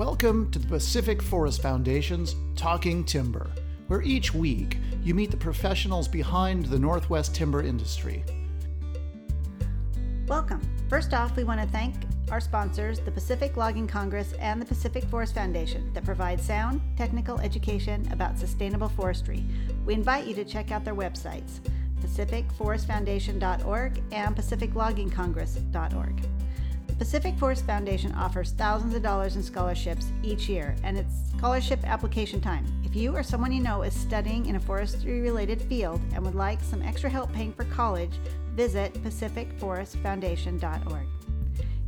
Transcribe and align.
Welcome 0.00 0.50
to 0.52 0.58
the 0.58 0.66
Pacific 0.66 1.20
Forest 1.20 1.60
Foundation's 1.60 2.34
Talking 2.56 3.04
Timber, 3.04 3.50
where 3.88 4.00
each 4.00 4.32
week 4.32 4.78
you 5.02 5.14
meet 5.14 5.30
the 5.30 5.36
professionals 5.36 6.08
behind 6.08 6.64
the 6.64 6.78
Northwest 6.78 7.34
timber 7.34 7.60
industry. 7.60 8.24
Welcome. 10.26 10.62
First 10.88 11.12
off, 11.12 11.36
we 11.36 11.44
want 11.44 11.60
to 11.60 11.66
thank 11.66 11.96
our 12.30 12.40
sponsors, 12.40 12.98
the 13.00 13.10
Pacific 13.10 13.58
Logging 13.58 13.86
Congress 13.86 14.32
and 14.40 14.58
the 14.58 14.64
Pacific 14.64 15.04
Forest 15.04 15.34
Foundation, 15.34 15.92
that 15.92 16.02
provide 16.02 16.40
sound, 16.40 16.80
technical 16.96 17.38
education 17.38 18.10
about 18.10 18.38
sustainable 18.38 18.88
forestry. 18.88 19.44
We 19.84 19.92
invite 19.92 20.26
you 20.26 20.32
to 20.36 20.46
check 20.46 20.70
out 20.70 20.82
their 20.82 20.94
websites, 20.94 21.60
pacificforestfoundation.org 22.00 24.02
and 24.12 24.34
pacificloggingcongress.org. 24.34 26.39
Pacific 27.00 27.34
Forest 27.38 27.64
Foundation 27.64 28.12
offers 28.12 28.52
thousands 28.52 28.94
of 28.94 29.02
dollars 29.02 29.34
in 29.34 29.42
scholarships 29.42 30.12
each 30.22 30.50
year, 30.50 30.76
and 30.84 30.98
it's 30.98 31.14
scholarship 31.34 31.80
application 31.84 32.42
time. 32.42 32.66
If 32.84 32.94
you 32.94 33.16
or 33.16 33.22
someone 33.22 33.52
you 33.52 33.62
know 33.62 33.80
is 33.80 33.98
studying 33.98 34.44
in 34.44 34.56
a 34.56 34.60
forestry 34.60 35.22
related 35.22 35.62
field 35.62 36.02
and 36.12 36.22
would 36.22 36.34
like 36.34 36.60
some 36.60 36.82
extra 36.82 37.08
help 37.08 37.32
paying 37.32 37.54
for 37.54 37.64
college, 37.64 38.12
visit 38.54 38.92
pacificforestfoundation.org. 39.02 41.06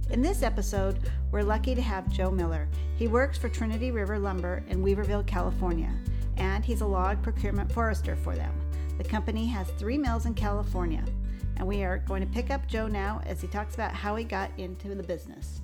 In 0.09 0.23
this 0.23 0.43
episode, 0.43 0.99
we're 1.31 1.43
lucky 1.43 1.75
to 1.75 1.83
have 1.83 2.09
Joe 2.09 2.31
Miller. 2.31 2.67
He 2.97 3.07
works 3.07 3.37
for 3.37 3.51
Trinity 3.51 3.91
River 3.91 4.19
Lumber 4.19 4.65
in 4.71 4.83
Weaverville, 4.83 5.27
California, 5.27 5.93
and 6.39 6.65
he's 6.65 6.81
a 6.81 6.87
log 6.87 7.23
procurement 7.23 7.71
forester 7.71 8.17
for 8.17 8.35
them. 8.35 8.55
The 8.97 9.05
company 9.05 9.47
has 9.49 9.69
three 9.73 9.99
mills 9.99 10.25
in 10.25 10.33
California, 10.33 11.05
and 11.57 11.67
we 11.67 11.85
are 11.85 11.99
going 11.99 12.21
to 12.21 12.29
pick 12.29 12.51
up 12.51 12.67
Joe 12.67 12.87
now 12.87 13.21
as 13.27 13.41
he 13.41 13.49
talks 13.49 13.75
about 13.75 13.93
how 13.93 14.17
he 14.17 14.25
got 14.25 14.51
into 14.59 14.95
the 14.95 15.03
business. 15.03 15.61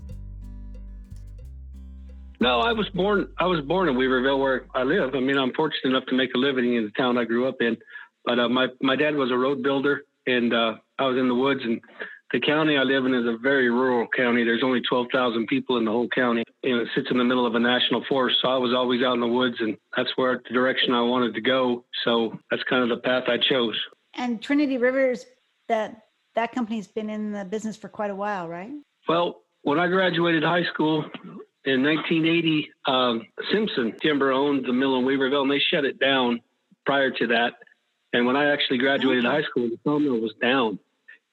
No, 2.41 2.61
I 2.61 2.73
was 2.73 2.89
born. 2.91 3.29
I 3.39 3.47
was 3.47 3.61
born 3.63 3.89
in 3.89 3.97
Weaverville, 3.97 4.39
where 4.39 4.67
I 4.75 4.85
live. 4.85 5.15
I 5.15 5.21
mean, 5.21 5.37
I'm 5.37 5.53
fortunate 5.55 5.91
enough 5.91 6.07
to 6.07 6.15
make 6.15 6.35
a 6.35 6.39
living 6.39 6.75
in 6.77 6.85
the 6.85 6.91
town 6.91 7.19
I 7.19 7.25
grew 7.25 7.49
up 7.49 7.57
in. 7.61 7.77
But 8.25 8.39
uh, 8.39 8.49
my 8.49 8.69
my 8.81 8.95
dad 8.95 9.17
was 9.17 9.33
a 9.33 9.37
road 9.37 9.63
builder, 9.63 10.05
and 10.27 10.55
uh, 10.55 10.75
I 10.99 11.07
was 11.07 11.19
in 11.19 11.27
the 11.27 11.35
woods 11.35 11.61
and 11.65 11.81
the 12.33 12.41
county 12.41 12.77
I 12.77 12.83
live 12.83 13.07
in 13.07 13.15
is 13.15 13.27
a 13.27 13.39
very 13.39 13.71
rural 13.71 14.07
county. 14.15 14.45
There's 14.45 14.63
only 14.63 14.83
12,000 14.83 15.47
people 15.47 15.79
in 15.79 15.85
the 15.85 15.91
whole 15.91 16.09
county. 16.09 16.45
and 16.63 16.81
it 16.81 16.89
sits 16.95 17.09
in 17.11 17.17
the 17.17 17.25
middle 17.25 17.47
of 17.47 17.55
a 17.55 17.59
national 17.59 18.05
forest. 18.09 18.39
So 18.43 18.49
I 18.49 18.59
was 18.59 18.75
always 18.75 19.03
out 19.03 19.15
in 19.15 19.21
the 19.21 19.27
woods, 19.27 19.57
and 19.61 19.77
that's 19.97 20.11
where 20.17 20.41
the 20.47 20.53
direction 20.53 20.93
I 20.93 21.01
wanted 21.03 21.35
to 21.35 21.41
go. 21.41 21.85
So 22.05 22.39
that's 22.51 22.63
kind 22.65 22.83
of 22.83 22.91
the 22.91 23.03
path 23.03 23.25
I 23.29 23.39
chose. 23.39 23.79
And 24.15 24.43
Trinity 24.43 24.77
Rivers, 24.77 25.25
that 25.69 26.03
that 26.35 26.53
company's 26.53 26.87
been 26.87 27.11
in 27.11 27.33
the 27.33 27.45
business 27.45 27.77
for 27.77 27.89
quite 27.89 28.11
a 28.11 28.15
while, 28.15 28.49
right? 28.49 28.71
Well, 29.09 29.43
when 29.63 29.79
I 29.79 29.89
graduated 29.89 30.43
high 30.43 30.65
school 30.73 31.05
in 31.65 31.83
1980, 31.83 32.71
um, 32.87 33.23
Simpson 33.53 33.95
Timber 34.01 34.33
owned 34.33 34.65
the 34.65 34.73
mill 34.73 34.97
in 34.97 35.05
Weaverville, 35.05 35.43
and 35.43 35.51
they 35.51 35.59
shut 35.59 35.85
it 35.85 35.99
down 35.99 36.41
prior 36.87 37.11
to 37.11 37.27
that. 37.29 37.55
And 38.13 38.27
when 38.27 38.37
I 38.37 38.53
actually 38.53 38.79
graduated 38.79 39.27
okay. 39.27 39.37
high 39.37 39.49
school, 39.49 39.69
the 39.69 39.79
sawmill 39.85 40.21
was 40.21 40.33
down. 40.41 40.79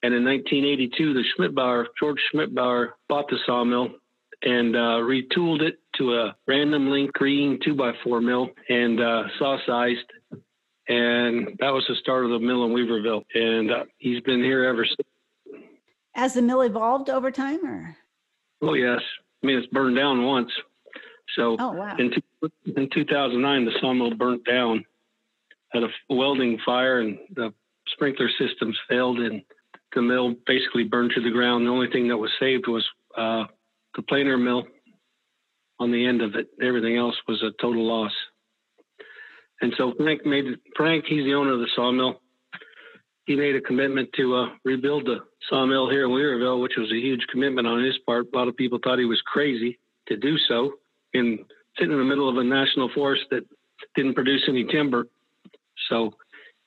And 0.02 0.14
in 0.14 0.24
1982, 0.24 1.14
the 1.14 1.24
Schmidbauer, 1.36 1.86
George 1.98 2.18
Schmidbauer, 2.32 2.90
bought 3.08 3.28
the 3.28 3.38
sawmill 3.46 3.90
and 4.42 4.76
uh, 4.76 5.00
retooled 5.00 5.62
it 5.62 5.78
to 5.96 6.14
a 6.14 6.36
random 6.46 6.90
length 6.90 7.14
green 7.14 7.58
two 7.64 7.74
by 7.74 7.92
four 8.04 8.20
mill 8.20 8.50
and 8.68 9.00
uh, 9.00 9.24
saw 9.38 9.56
sized. 9.66 10.04
And 10.88 11.56
that 11.58 11.72
was 11.72 11.84
the 11.88 11.96
start 11.96 12.24
of 12.24 12.30
the 12.30 12.38
mill 12.38 12.64
in 12.64 12.72
Weaverville. 12.72 13.24
And 13.34 13.70
uh, 13.70 13.84
he's 13.98 14.20
been 14.20 14.42
here 14.42 14.64
ever 14.64 14.84
since. 14.84 15.62
Has 16.14 16.34
the 16.34 16.42
mill 16.42 16.62
evolved 16.62 17.10
over 17.10 17.30
time 17.30 17.64
or? 17.66 17.96
Oh, 18.62 18.74
yes. 18.74 19.00
I 19.42 19.46
mean, 19.46 19.58
it's 19.58 19.66
burned 19.68 19.96
down 19.96 20.24
once. 20.24 20.50
So 21.34 21.56
oh, 21.58 21.72
wow. 21.72 21.96
in, 21.98 22.12
in 22.76 22.88
2009, 22.90 23.64
the 23.64 23.72
sawmill 23.80 24.14
burnt 24.14 24.44
down, 24.44 24.84
had 25.70 25.82
a 25.82 25.88
welding 26.08 26.58
fire, 26.64 27.00
and 27.00 27.18
the 27.34 27.52
sprinkler 27.88 28.30
systems 28.38 28.78
failed. 28.88 29.18
And 29.18 29.42
the 29.94 30.02
mill 30.02 30.34
basically 30.46 30.84
burned 30.84 31.12
to 31.16 31.20
the 31.20 31.30
ground. 31.30 31.66
The 31.66 31.70
only 31.70 31.90
thing 31.90 32.08
that 32.08 32.16
was 32.16 32.30
saved 32.38 32.68
was 32.68 32.84
uh, 33.16 33.44
the 33.96 34.02
planer 34.02 34.38
mill 34.38 34.64
on 35.78 35.90
the 35.90 36.06
end 36.06 36.22
of 36.22 36.34
it. 36.34 36.48
Everything 36.62 36.96
else 36.96 37.16
was 37.26 37.42
a 37.42 37.50
total 37.60 37.84
loss. 37.84 38.12
And 39.60 39.72
so 39.76 39.94
Frank 39.96 40.26
made 40.26 40.44
Frank. 40.76 41.04
He's 41.06 41.24
the 41.24 41.34
owner 41.34 41.52
of 41.52 41.60
the 41.60 41.68
sawmill. 41.74 42.20
He 43.24 43.34
made 43.34 43.56
a 43.56 43.60
commitment 43.60 44.10
to 44.16 44.36
uh, 44.36 44.46
rebuild 44.64 45.06
the 45.06 45.18
sawmill 45.48 45.90
here 45.90 46.04
in 46.04 46.10
Weaverville, 46.10 46.62
which 46.62 46.76
was 46.76 46.90
a 46.92 46.96
huge 46.96 47.26
commitment 47.30 47.66
on 47.66 47.82
his 47.82 47.98
part. 48.06 48.26
A 48.32 48.36
lot 48.36 48.48
of 48.48 48.56
people 48.56 48.78
thought 48.82 48.98
he 48.98 49.04
was 49.04 49.20
crazy 49.26 49.78
to 50.08 50.16
do 50.16 50.36
so, 50.38 50.74
in 51.12 51.44
sitting 51.76 51.92
in 51.92 51.98
the 51.98 52.04
middle 52.04 52.28
of 52.28 52.36
a 52.36 52.44
national 52.44 52.90
forest 52.94 53.24
that 53.30 53.44
didn't 53.94 54.14
produce 54.14 54.44
any 54.48 54.64
timber. 54.64 55.08
So 55.88 56.12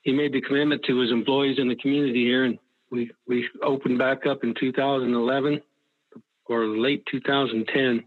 he 0.01 0.11
made 0.11 0.33
the 0.33 0.41
commitment 0.41 0.83
to 0.85 0.99
his 0.99 1.11
employees 1.11 1.59
in 1.59 1.69
the 1.69 1.75
community 1.75 2.23
here, 2.25 2.45
and 2.45 2.57
we 2.91 3.11
we 3.27 3.47
opened 3.63 3.97
back 3.97 4.25
up 4.25 4.43
in 4.43 4.53
2011 4.59 5.61
or 6.45 6.65
late 6.65 7.03
2010 7.11 8.03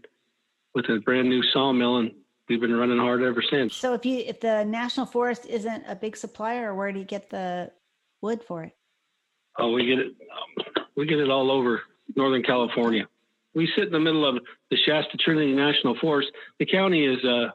with 0.75 0.85
a 0.89 0.99
brand 0.99 1.29
new 1.29 1.41
sawmill, 1.53 1.97
and 1.97 2.11
we've 2.49 2.61
been 2.61 2.75
running 2.75 2.97
hard 2.97 3.21
ever 3.21 3.41
since. 3.41 3.75
So 3.75 3.93
if 3.93 4.05
you 4.05 4.19
if 4.19 4.39
the 4.39 4.63
national 4.63 5.05
forest 5.05 5.45
isn't 5.45 5.83
a 5.87 5.95
big 5.95 6.17
supplier, 6.17 6.73
where 6.73 6.91
do 6.91 6.99
you 6.99 7.05
get 7.05 7.29
the 7.29 7.71
wood 8.21 8.41
for 8.47 8.63
it? 8.63 8.75
Oh, 9.57 9.71
we 9.71 9.85
get 9.85 9.99
it. 9.99 10.07
Um, 10.07 10.85
we 10.95 11.05
get 11.05 11.19
it 11.19 11.29
all 11.29 11.51
over 11.51 11.81
Northern 12.15 12.43
California. 12.43 13.07
We 13.55 13.71
sit 13.75 13.85
in 13.85 13.91
the 13.91 13.99
middle 13.99 14.27
of 14.27 14.43
the 14.71 14.77
Shasta 14.77 15.17
Trinity 15.17 15.53
National 15.53 15.95
Forest. 15.99 16.31
The 16.59 16.65
county 16.65 17.05
is 17.05 17.23
uh, 17.23 17.49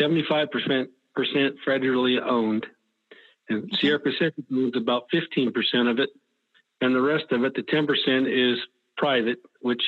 75% 0.00 0.86
federally 1.66 2.20
owned, 2.22 2.66
and 3.48 3.70
Sierra 3.80 3.98
Pacific 3.98 4.44
owns 4.52 4.76
about 4.76 5.06
15% 5.12 5.90
of 5.90 5.98
it 5.98 6.10
and 6.80 6.94
the 6.94 7.00
rest 7.00 7.26
of 7.30 7.44
it, 7.44 7.54
the 7.54 7.62
10% 7.62 8.54
is 8.54 8.58
private, 8.96 9.38
which 9.60 9.82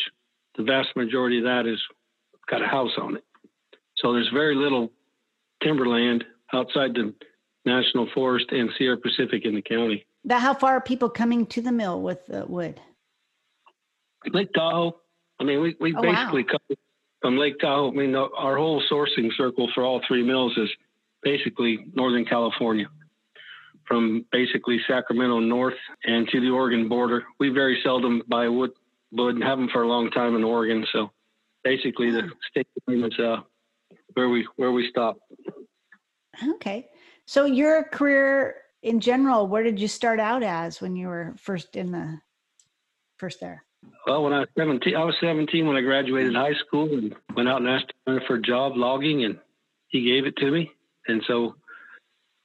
the 0.57 0.63
vast 0.63 0.89
majority 0.97 1.39
of 1.39 1.45
that 1.45 1.67
is 1.67 1.81
got 2.49 2.63
a 2.63 2.67
house 2.67 2.93
on 3.01 3.17
it. 3.17 3.25
So 4.01 4.13
there's 4.13 4.31
very 4.33 4.55
little 4.55 4.91
timberland 5.63 6.25
outside 6.53 6.95
the 6.95 7.15
national 7.65 8.09
forest 8.15 8.47
and 8.51 8.71
Sierra 8.79 8.97
Pacific 8.97 9.45
in 9.45 9.55
the 9.55 9.63
county. 9.63 10.07
That 10.25 10.41
how 10.41 10.55
far 10.55 10.75
are 10.75 10.81
people 10.81 11.09
coming 11.09 11.47
to 11.47 11.61
the 11.61 11.73
mill 11.73 12.01
with 12.01 12.27
the 12.27 12.47
wood? 12.47 12.81
Lake 14.33 14.53
Tahoe. 14.53 14.97
I 15.41 15.45
mean, 15.45 15.61
we, 15.61 15.77
we 15.81 15.95
oh, 15.95 16.03
basically 16.03 16.43
wow. 16.43 16.59
come 16.69 16.77
from 17.21 17.39
Lake 17.39 17.59
Tahoe. 17.61 17.91
I 17.91 17.95
mean, 17.95 18.15
our 18.15 18.57
whole 18.57 18.83
sourcing 18.91 19.31
circle 19.37 19.69
for 19.75 19.85
all 19.85 20.01
three 20.07 20.25
mills 20.25 20.57
is 20.57 20.69
basically 21.23 21.87
Northern 21.95 22.25
California 22.25 22.89
from 23.87 24.25
basically 24.31 24.79
Sacramento 24.87 25.41
north 25.41 25.79
and 26.05 26.29
to 26.29 26.41
the 26.41 26.51
Oregon 26.51 26.89
border. 26.89 27.25
We 27.41 27.49
very 27.49 27.81
seldom 27.83 28.23
buy 28.29 28.49
wood, 28.49 28.73
wood 29.13 29.37
and 29.37 29.45
have 29.45 29.59
them 29.59 29.69
for 29.73 29.83
a 29.83 29.89
long 29.89 30.11
time 30.11 30.37
in 30.37 30.45
Oregon. 30.45 30.85
So 30.93 31.11
basically, 31.65 32.11
the 32.11 32.31
state 32.51 32.67
is 32.87 33.19
uh, 33.19 33.39
where 34.15 34.29
we 34.29 34.47
where 34.57 34.73
we 34.73 34.89
stop. 34.91 35.19
Okay, 36.55 36.89
so 37.27 37.45
your 37.45 37.85
career 37.85 38.57
in 38.83 39.01
general, 39.01 39.47
where 39.47 39.63
did 39.63 39.79
you 39.79 39.89
start 39.89 40.21
out 40.21 40.43
as 40.43 40.81
when 40.81 40.97
you 40.97 41.09
were 41.09 41.35
first 41.37 41.77
in 41.77 41.93
the 41.93 42.21
first 43.17 43.41
there? 43.41 43.65
Well, 44.07 44.25
when 44.25 44.33
I 44.33 44.41
was 44.41 44.49
17, 44.57 44.97
I 44.97 45.05
was 45.05 45.15
17 45.21 45.67
when 45.67 45.77
I 45.77 45.81
graduated 45.81 46.35
high 46.35 46.55
school 46.55 46.93
and 46.93 47.15
went 47.35 47.49
out 47.49 47.61
and 47.61 47.69
asked 47.69 47.93
for 48.27 48.37
a 48.37 48.43
job 48.43 48.77
logging, 48.77 49.25
and 49.25 49.39
he 49.89 50.05
gave 50.05 50.27
it 50.27 50.37
to 50.37 50.51
me. 50.51 50.71
And 51.07 51.23
so 51.27 51.57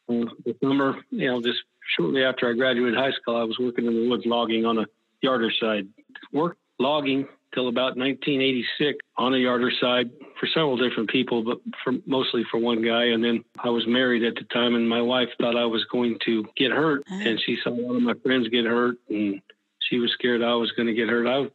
uh, 0.09 0.25
the 0.45 0.55
summer, 0.61 0.97
you 1.09 1.27
know, 1.27 1.41
just 1.41 1.59
shortly 1.95 2.23
after 2.23 2.49
I 2.49 2.53
graduated 2.53 2.97
high 2.97 3.11
school, 3.11 3.37
I 3.37 3.43
was 3.43 3.57
working 3.59 3.85
in 3.85 3.93
the 3.93 4.09
woods 4.09 4.25
logging 4.25 4.65
on 4.65 4.79
a 4.79 4.85
yarder 5.21 5.51
side. 5.59 5.87
Work 6.31 6.57
logging 6.79 7.27
till 7.53 7.67
about 7.67 7.97
1986 7.97 8.97
on 9.17 9.33
a 9.33 9.37
yarder 9.37 9.71
side 9.79 10.09
for 10.39 10.47
several 10.47 10.77
different 10.77 11.09
people, 11.09 11.43
but 11.43 11.59
for 11.83 11.93
mostly 12.05 12.43
for 12.49 12.59
one 12.59 12.81
guy. 12.81 13.05
And 13.05 13.23
then 13.23 13.43
I 13.63 13.69
was 13.69 13.85
married 13.87 14.23
at 14.23 14.35
the 14.35 14.43
time, 14.45 14.75
and 14.75 14.87
my 14.87 15.01
wife 15.01 15.29
thought 15.39 15.55
I 15.55 15.65
was 15.65 15.85
going 15.91 16.17
to 16.25 16.45
get 16.55 16.71
hurt, 16.71 17.03
uh-huh. 17.09 17.29
and 17.29 17.41
she 17.45 17.57
saw 17.63 17.71
one 17.71 17.95
of 17.95 18.01
my 18.01 18.15
friends 18.23 18.47
get 18.49 18.65
hurt, 18.65 18.97
and 19.09 19.41
she 19.79 19.99
was 19.99 20.11
scared 20.11 20.41
I 20.41 20.55
was 20.55 20.71
going 20.71 20.87
to 20.87 20.93
get 20.93 21.09
hurt. 21.09 21.27
I, 21.27 21.49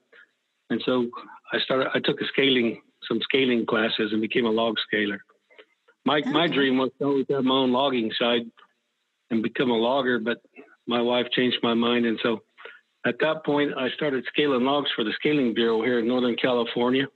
and 0.71 0.83
so 0.85 1.09
I 1.53 1.59
started. 1.61 1.89
I 1.95 2.01
took 2.01 2.21
a 2.21 2.27
scaling, 2.27 2.83
some 3.09 3.21
scaling 3.23 3.67
classes, 3.67 4.13
and 4.13 4.21
became 4.21 4.47
a 4.47 4.51
log 4.51 4.77
scaler. 4.87 5.21
My 6.05 6.19
okay. 6.19 6.31
my 6.31 6.47
dream 6.47 6.79
was 6.79 6.91
to 6.99 7.05
always 7.05 7.27
have 7.31 7.45
my 7.45 7.55
own 7.55 7.73
logging 7.73 8.13
side 8.19 8.51
and 9.31 9.43
become 9.43 9.71
a 9.71 9.77
logger, 9.77 10.19
but 10.19 10.39
my 10.87 11.03
wife 11.03 11.27
changed 11.33 11.59
my 11.63 11.75
mind, 11.75 12.07
and 12.07 12.19
so 12.23 12.43
at 13.07 13.19
that 13.21 13.45
point 13.45 13.73
I 13.77 13.91
started 13.91 14.25
scaling 14.29 14.65
logs 14.65 14.91
for 14.95 15.05
the 15.05 15.13
Scaling 15.13 15.55
Bureau 15.55 15.83
here 15.83 15.99
in 15.99 16.09
Northern 16.09 16.37
California, 16.37 17.07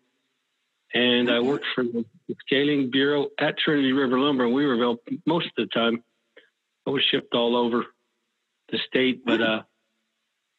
and. 0.95 1.31
I 1.31 1.41
worked 1.41 1.67
for 1.75 1.85
the 1.85 2.05
Scaling 2.47 2.91
Bureau 2.91 3.29
at 3.39 3.59
Trinity 3.59 3.93
River 3.93 4.19
Lumber 4.19 4.47
in 4.47 4.53
Weaverville 4.53 4.99
most 5.27 5.47
of 5.47 5.53
the 5.57 5.67
time. 5.67 6.03
I 6.87 6.91
was 6.91 7.03
shipped 7.11 7.35
all 7.35 7.57
over 7.57 7.87
the 8.71 8.79
state, 8.89 9.25
but 9.25 9.41
uh, 9.41 9.63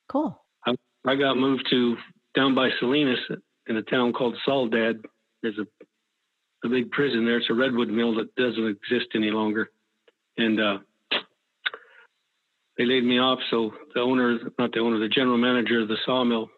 cool. 0.08 0.42
I, 0.66 0.76
I 1.06 1.16
got 1.16 1.38
moved 1.38 1.68
to 1.72 1.98
down 2.36 2.56
by 2.56 2.70
Salinas 2.80 3.20
in 3.68 3.76
a 3.76 3.82
town 3.82 4.14
called 4.14 4.38
Soledad. 4.46 5.02
There's 5.42 5.58
a 5.58 5.68
a 6.66 6.70
big 6.70 6.92
prison 6.92 7.26
there. 7.26 7.38
It's 7.38 7.50
a 7.50 7.54
redwood 7.54 7.90
mill 7.90 8.16
that 8.16 8.34
doesn't 8.36 8.66
exist 8.66 9.08
any 9.16 9.32
longer, 9.32 9.70
and 10.38 10.60
uh, 10.60 10.78
they 12.78 12.86
laid 12.86 13.04
me 13.04 13.20
off. 13.20 13.40
So 13.50 13.74
the 13.94 14.02
owner, 14.02 14.40
not 14.58 14.72
the 14.72 14.80
owner, 14.80 15.00
the 15.00 15.10
general 15.10 15.38
manager 15.38 15.82
of 15.82 15.88
the 15.88 15.98
sawmill 16.06 16.50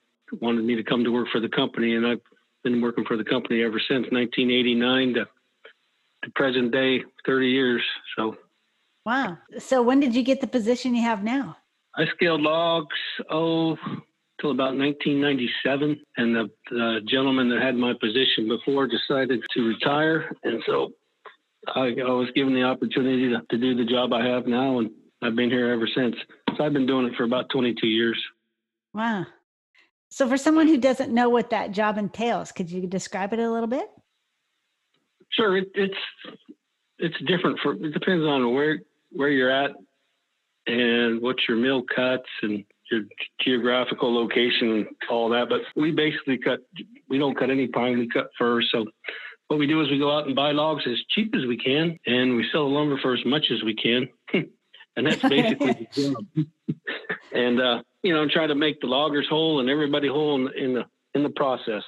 wanted 0.42 0.64
me 0.64 0.76
to 0.76 0.84
come 0.84 1.04
to 1.04 1.12
work 1.12 1.28
for 1.32 1.40
the 1.40 1.50
company, 1.50 1.96
and 1.96 2.06
I've 2.06 2.22
been 2.64 2.82
working 2.82 3.06
for 3.06 3.18
the 3.18 3.24
company 3.24 3.64
ever 3.64 3.80
since 3.80 4.08
1989 4.12 5.14
to, 5.14 5.26
to 6.24 6.32
present 6.34 6.72
day, 6.72 7.04
30 7.26 7.48
years. 7.48 7.82
So. 8.18 8.36
Wow. 9.06 9.38
So 9.60 9.82
when 9.82 10.00
did 10.00 10.16
you 10.16 10.24
get 10.24 10.42
the 10.42 10.48
position 10.48 10.96
you 10.96 11.04
have 11.04 11.24
now? 11.24 11.58
I 11.96 12.06
scaled 12.08 12.42
logs, 12.42 12.96
oh, 13.30 13.78
till 14.42 14.52
about 14.52 14.76
1997. 14.76 16.02
And 16.18 16.36
the, 16.36 16.50
the, 16.70 17.00
gentleman 17.08 17.50
that 17.50 17.62
had 17.62 17.76
my 17.76 17.94
position 17.94 18.48
before 18.48 18.88
decided 18.88 19.42
to 19.54 19.68
retire. 19.68 20.36
And 20.44 20.62
so 20.66 20.92
I, 21.68 21.96
I 22.06 22.12
was 22.12 22.30
given 22.36 22.54
the 22.54 22.64
opportunity 22.64 23.30
to, 23.30 23.42
to, 23.50 23.58
do 23.58 23.76
the 23.76 23.86
job 23.86 24.12
I 24.12 24.26
have 24.26 24.48
now. 24.48 24.80
And 24.80 24.92
I've 25.26 25.36
been 25.36 25.50
here 25.50 25.72
ever 25.72 25.88
since. 25.88 26.16
So 26.56 26.64
I've 26.64 26.74
been 26.74 26.86
doing 26.86 27.08
it 27.08 27.16
for 27.16 27.24
about 27.24 27.50
22 27.50 27.88
years. 27.88 28.22
Wow. 28.94 29.26
So 30.10 30.30
for 30.30 30.38
someone 30.38 30.68
who 30.68 30.78
doesn't 30.78 31.14
know 31.14 31.30
what 31.30 31.50
that 31.50 31.72
job 31.72 31.98
entails, 31.98 32.52
could 32.52 32.70
you 32.70 32.88
describe 32.88 33.34
it 33.34 33.40
a 33.40 33.52
little 33.52 33.68
bit? 33.68 33.90
Sure. 35.32 35.58
It, 35.58 35.70
it's, 35.74 35.96
it's 37.00 37.18
different 37.28 37.60
for, 37.62 37.74
it 37.74 37.94
depends 37.94 38.26
on 38.26 38.54
where, 38.54 38.80
where 39.12 39.30
you're 39.30 39.52
at 39.52 39.72
and 40.68 41.22
what 41.22 41.36
your 41.48 41.58
mill 41.58 41.84
cuts 41.94 42.30
and 42.42 42.64
your 42.92 43.02
geographical 43.42 44.14
location 44.14 44.72
and 44.72 44.88
all 45.10 45.30
that. 45.30 45.50
But 45.50 45.62
we 45.76 45.92
basically 45.92 46.38
cut, 46.38 46.60
we 47.10 47.18
don't 47.18 47.38
cut 47.38 47.50
any 47.50 47.68
pine, 47.68 48.00
we 48.00 48.08
cut 48.08 48.30
fir. 48.38 48.62
So 48.72 48.86
what 49.48 49.60
we 49.60 49.68
do 49.68 49.82
is 49.82 49.90
we 49.90 50.00
go 50.00 50.16
out 50.16 50.28
and 50.28 50.36
buy 50.36 50.52
logs 50.52 50.84
as 50.88 50.98
cheap 51.10 51.34
as 51.36 51.46
we 51.46 51.58
can 51.58 52.00
and 52.06 52.36
we 52.36 52.48
sell 52.52 52.70
the 52.70 52.76
lumber 52.76 52.98
for 53.02 53.14
as 53.14 53.26
much 53.26 53.46
as 53.52 53.64
we 53.64 53.76
can. 53.76 54.08
and 54.96 55.08
that's 55.08 55.22
basically 55.22 55.88
the 55.94 56.14
job. 56.14 56.48
and, 57.34 57.62
uh, 57.62 57.84
you 58.04 58.14
know, 58.14 58.28
try 58.28 58.48
to 58.48 58.56
make 58.56 58.82
the 58.82 58.88
loggers 58.88 59.28
whole 59.30 59.60
and 59.60 59.70
everybody 59.70 60.08
whole 60.08 60.36
in, 60.36 60.54
in 60.58 60.74
the, 60.74 60.86
in 61.14 61.24
the 61.24 61.30
process. 61.30 61.84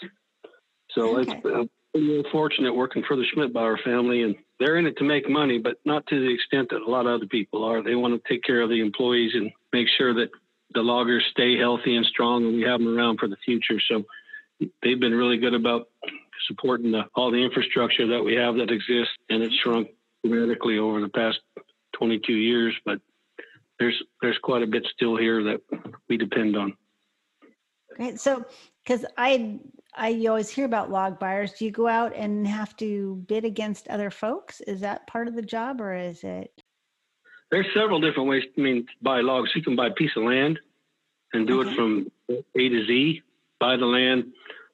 So 0.92 1.18
okay. 1.18 1.32
it's 1.32 1.46
uh, 1.46 1.64
pretty 1.94 2.24
fortunate 2.32 2.76
working 2.76 3.04
for 3.08 3.16
the 3.16 3.26
Schmidbauer 3.34 3.82
family 3.84 4.24
and 4.24 4.36
they're 4.60 4.78
in 4.78 4.88
it 4.88 4.98
to 4.98 5.04
make 5.04 5.30
money, 5.30 5.60
but 5.60 5.78
not 5.86 6.06
to 6.08 6.20
the 6.20 6.34
extent 6.34 6.70
that 6.72 6.82
a 6.82 6.90
lot 6.90 7.06
of 7.06 7.14
other 7.14 7.28
people 7.28 7.64
are. 7.64 7.84
They 7.84 7.96
want 7.96 8.22
to 8.22 8.30
take 8.30 8.44
care 8.44 8.62
of 8.62 8.70
the 8.70 8.82
employees 8.82 9.32
and 9.36 9.52
make 9.72 9.88
sure 9.98 10.14
that 10.16 10.30
the 10.74 10.82
loggers 10.82 11.24
stay 11.32 11.58
healthy 11.58 11.96
and 11.96 12.06
strong, 12.06 12.46
and 12.46 12.56
we 12.56 12.64
have 12.64 12.80
them 12.80 12.98
around 12.98 13.20
for 13.20 13.28
the 13.28 13.38
future. 13.46 13.80
So 13.88 14.04
they've 14.82 15.00
been 15.00 15.14
really 15.14 15.38
good 15.38 15.54
about 15.54 15.90
supporting 16.48 16.92
the, 16.92 17.04
all 17.16 17.32
the 17.32 17.44
infrastructure 17.44 18.08
that 18.08 18.24
we 18.24 18.36
have 18.36 18.56
that 18.56 18.72
exists, 18.72 19.14
and 19.30 19.44
it's 19.44 19.56
shrunk 19.56 19.90
dramatically 20.26 20.78
over 20.78 21.02
the 21.02 21.10
past 21.10 21.40
22 21.98 22.34
years. 22.34 22.74
But 22.86 23.00
there's 23.80 24.02
there's 24.22 24.38
quite 24.40 24.64
a 24.64 24.68
bit 24.68 24.86
still 24.94 25.16
here 25.16 25.44
that 25.44 25.62
we 26.10 26.18
depend 26.18 26.56
on. 26.56 26.76
Great. 27.96 28.20
So, 28.20 28.46
because 28.84 29.06
I 29.18 29.60
I 29.96 30.10
you 30.10 30.30
always 30.30 30.50
hear 30.50 30.66
about 30.66 30.92
log 30.92 31.20
buyers. 31.20 31.54
Do 31.54 31.66
you 31.66 31.72
go 31.72 31.88
out 31.88 32.16
and 32.16 32.48
have 32.48 32.76
to 32.78 33.24
bid 33.28 33.46
against 33.46 33.88
other 33.88 34.12
folks? 34.12 34.62
Is 34.62 34.82
that 34.82 35.08
part 35.08 35.28
of 35.28 35.36
the 35.36 35.42
job, 35.42 35.82
or 35.82 35.96
is 35.96 36.24
it? 36.24 36.52
There's 37.50 37.68
several 37.74 38.00
different 38.00 38.30
ways. 38.30 38.44
I 38.58 38.62
mean, 38.62 38.86
buy 39.02 39.22
logs. 39.22 39.52
You 39.56 39.64
can 39.64 39.76
buy 39.76 39.88
a 39.88 39.94
piece 39.94 40.12
of 40.16 40.24
land 40.24 40.60
and 41.34 41.48
do 41.48 41.62
okay. 41.62 41.72
it 41.72 41.76
from 41.76 42.12
A 42.30 42.70
to 42.70 42.86
Z. 42.86 43.22
Buy 43.60 43.76
the 43.76 43.86
land, 43.86 44.26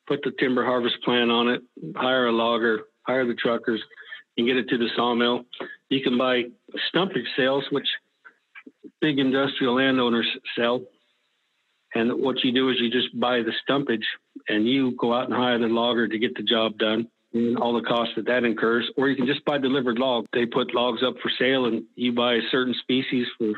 put 0.08 0.22
the 0.24 0.32
timber 0.40 0.66
harvest 0.66 1.02
plan 1.04 1.30
on 1.30 1.48
it, 1.48 1.62
hire 1.96 2.28
a 2.28 2.32
logger, 2.32 2.82
hire 3.04 3.26
the 3.26 3.36
truckers, 3.36 3.82
and 4.38 4.48
get 4.48 4.58
it 4.58 4.68
to 4.70 4.78
the 4.78 4.90
sawmill. 4.96 5.46
You 5.90 6.02
can 6.02 6.18
buy 6.18 6.46
stumpage 6.94 7.28
sales, 7.36 7.66
which 7.72 7.88
big 9.02 9.20
industrial 9.20 9.76
landowners 9.76 10.28
sell. 10.58 10.82
And 11.96 12.22
what 12.22 12.44
you 12.44 12.52
do 12.52 12.70
is 12.70 12.78
you 12.80 12.90
just 12.90 13.18
buy 13.20 13.42
the 13.42 13.54
stumpage 13.68 14.06
and 14.48 14.68
you 14.68 14.96
go 14.98 15.14
out 15.14 15.26
and 15.26 15.34
hire 15.34 15.60
the 15.60 15.68
logger 15.68 16.08
to 16.08 16.18
get 16.18 16.36
the 16.36 16.44
job 16.44 16.78
done 16.78 17.08
and 17.34 17.58
all 17.58 17.74
the 17.74 17.88
costs 17.88 18.14
that 18.16 18.26
that 18.26 18.44
incurs. 18.44 18.90
Or 18.98 19.10
you 19.10 19.16
can 19.16 19.28
just 19.28 19.46
buy 19.46 19.58
delivered 19.60 20.00
log. 20.00 20.26
They 20.34 20.46
put 20.46 20.74
logs 20.74 21.04
up 21.04 21.16
for 21.22 21.32
sale 21.38 21.66
and 21.66 21.84
you 21.96 22.14
buy 22.14 22.36
a 22.36 22.42
certain 22.50 22.74
species 22.82 23.28
for 23.38 23.52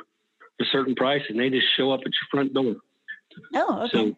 a 0.59 0.65
certain 0.71 0.95
price 0.95 1.21
and 1.29 1.39
they 1.39 1.49
just 1.49 1.67
show 1.77 1.91
up 1.91 2.01
at 2.01 2.07
your 2.07 2.27
front 2.31 2.53
door. 2.53 2.75
Oh, 3.53 3.83
okay. 3.83 3.89
So 3.91 4.15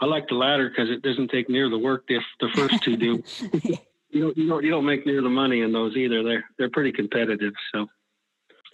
I 0.00 0.06
like 0.06 0.28
the 0.28 0.34
latter 0.34 0.68
because 0.68 0.90
it 0.90 1.02
doesn't 1.02 1.30
take 1.30 1.48
near 1.48 1.70
the 1.70 1.78
work 1.78 2.04
if 2.08 2.22
the 2.40 2.48
first 2.54 2.82
two 2.82 2.96
do. 2.96 3.22
you 4.16 4.22
don't 4.22 4.36
you 4.36 4.48
don't 4.48 4.64
you 4.64 4.70
don't 4.70 4.86
make 4.86 5.06
near 5.06 5.22
the 5.22 5.28
money 5.28 5.60
in 5.60 5.72
those 5.72 5.96
either. 5.96 6.22
They're 6.22 6.44
they're 6.58 6.70
pretty 6.70 6.92
competitive. 6.92 7.52
So 7.74 7.86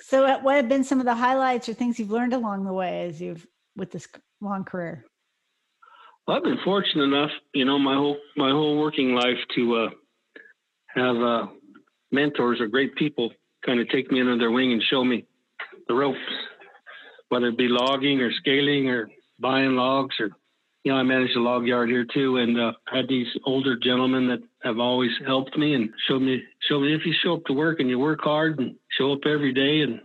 so 0.00 0.38
what 0.38 0.56
have 0.56 0.68
been 0.68 0.84
some 0.84 1.00
of 1.00 1.06
the 1.06 1.14
highlights 1.14 1.68
or 1.68 1.74
things 1.74 1.98
you've 1.98 2.10
learned 2.10 2.32
along 2.32 2.64
the 2.64 2.72
way 2.72 3.06
as 3.06 3.20
you've 3.20 3.46
with 3.76 3.90
this 3.90 4.08
long 4.40 4.64
career? 4.64 5.04
Well, 6.26 6.36
I've 6.36 6.44
been 6.44 6.58
fortunate 6.64 7.04
enough, 7.04 7.30
you 7.52 7.64
know, 7.64 7.78
my 7.78 7.94
whole 7.94 8.16
my 8.36 8.50
whole 8.50 8.78
working 8.78 9.14
life 9.14 9.38
to 9.56 9.76
uh, 9.76 9.90
have 10.88 11.16
uh, 11.16 11.46
mentors 12.10 12.60
or 12.60 12.68
great 12.68 12.94
people 12.96 13.30
kind 13.64 13.80
of 13.80 13.88
take 13.88 14.10
me 14.10 14.20
under 14.20 14.38
their 14.38 14.50
wing 14.50 14.72
and 14.72 14.82
show 14.82 15.04
me 15.04 15.24
the 15.88 15.94
ropes, 15.94 16.18
whether 17.28 17.48
it 17.48 17.58
be 17.58 17.68
logging 17.68 18.20
or 18.20 18.32
scaling 18.32 18.88
or 18.88 19.08
buying 19.38 19.74
logs 19.74 20.16
or 20.20 20.30
you 20.84 20.92
know, 20.92 20.98
I 20.98 21.02
manage 21.04 21.34
a 21.36 21.40
log 21.40 21.66
yard 21.66 21.88
here 21.88 22.04
too, 22.12 22.38
and 22.38 22.58
uh, 22.58 22.72
had 22.92 23.08
these 23.08 23.28
older 23.44 23.76
gentlemen 23.76 24.26
that 24.28 24.40
have 24.62 24.78
always 24.78 25.12
helped 25.24 25.56
me 25.56 25.74
and 25.74 25.90
showed 26.08 26.22
me 26.22 26.42
showed 26.68 26.80
me 26.80 26.94
if 26.94 27.06
you 27.06 27.14
show 27.22 27.34
up 27.34 27.44
to 27.46 27.52
work 27.52 27.78
and 27.80 27.88
you 27.88 27.98
work 27.98 28.20
hard 28.22 28.58
and 28.58 28.74
show 28.98 29.12
up 29.12 29.20
every 29.24 29.52
day 29.52 29.82
and 29.82 30.00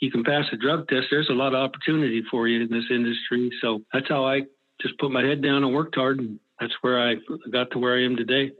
you 0.00 0.10
can 0.10 0.24
pass 0.24 0.44
a 0.52 0.56
drug 0.56 0.88
test, 0.88 1.06
there's 1.10 1.28
a 1.28 1.34
lot 1.34 1.54
of 1.54 1.60
opportunity 1.60 2.22
for 2.30 2.48
you 2.48 2.62
in 2.62 2.70
this 2.70 2.84
industry. 2.90 3.52
So 3.60 3.82
that's 3.92 4.08
how 4.08 4.24
I 4.24 4.42
just 4.80 4.98
put 4.98 5.12
my 5.12 5.22
head 5.22 5.42
down 5.42 5.64
and 5.64 5.74
worked 5.74 5.94
hard, 5.94 6.18
and 6.18 6.40
that's 6.58 6.74
where 6.80 7.00
I 7.00 7.16
got 7.50 7.70
to 7.72 7.78
where 7.78 7.96
I 7.96 8.04
am 8.04 8.16
today. 8.16 8.52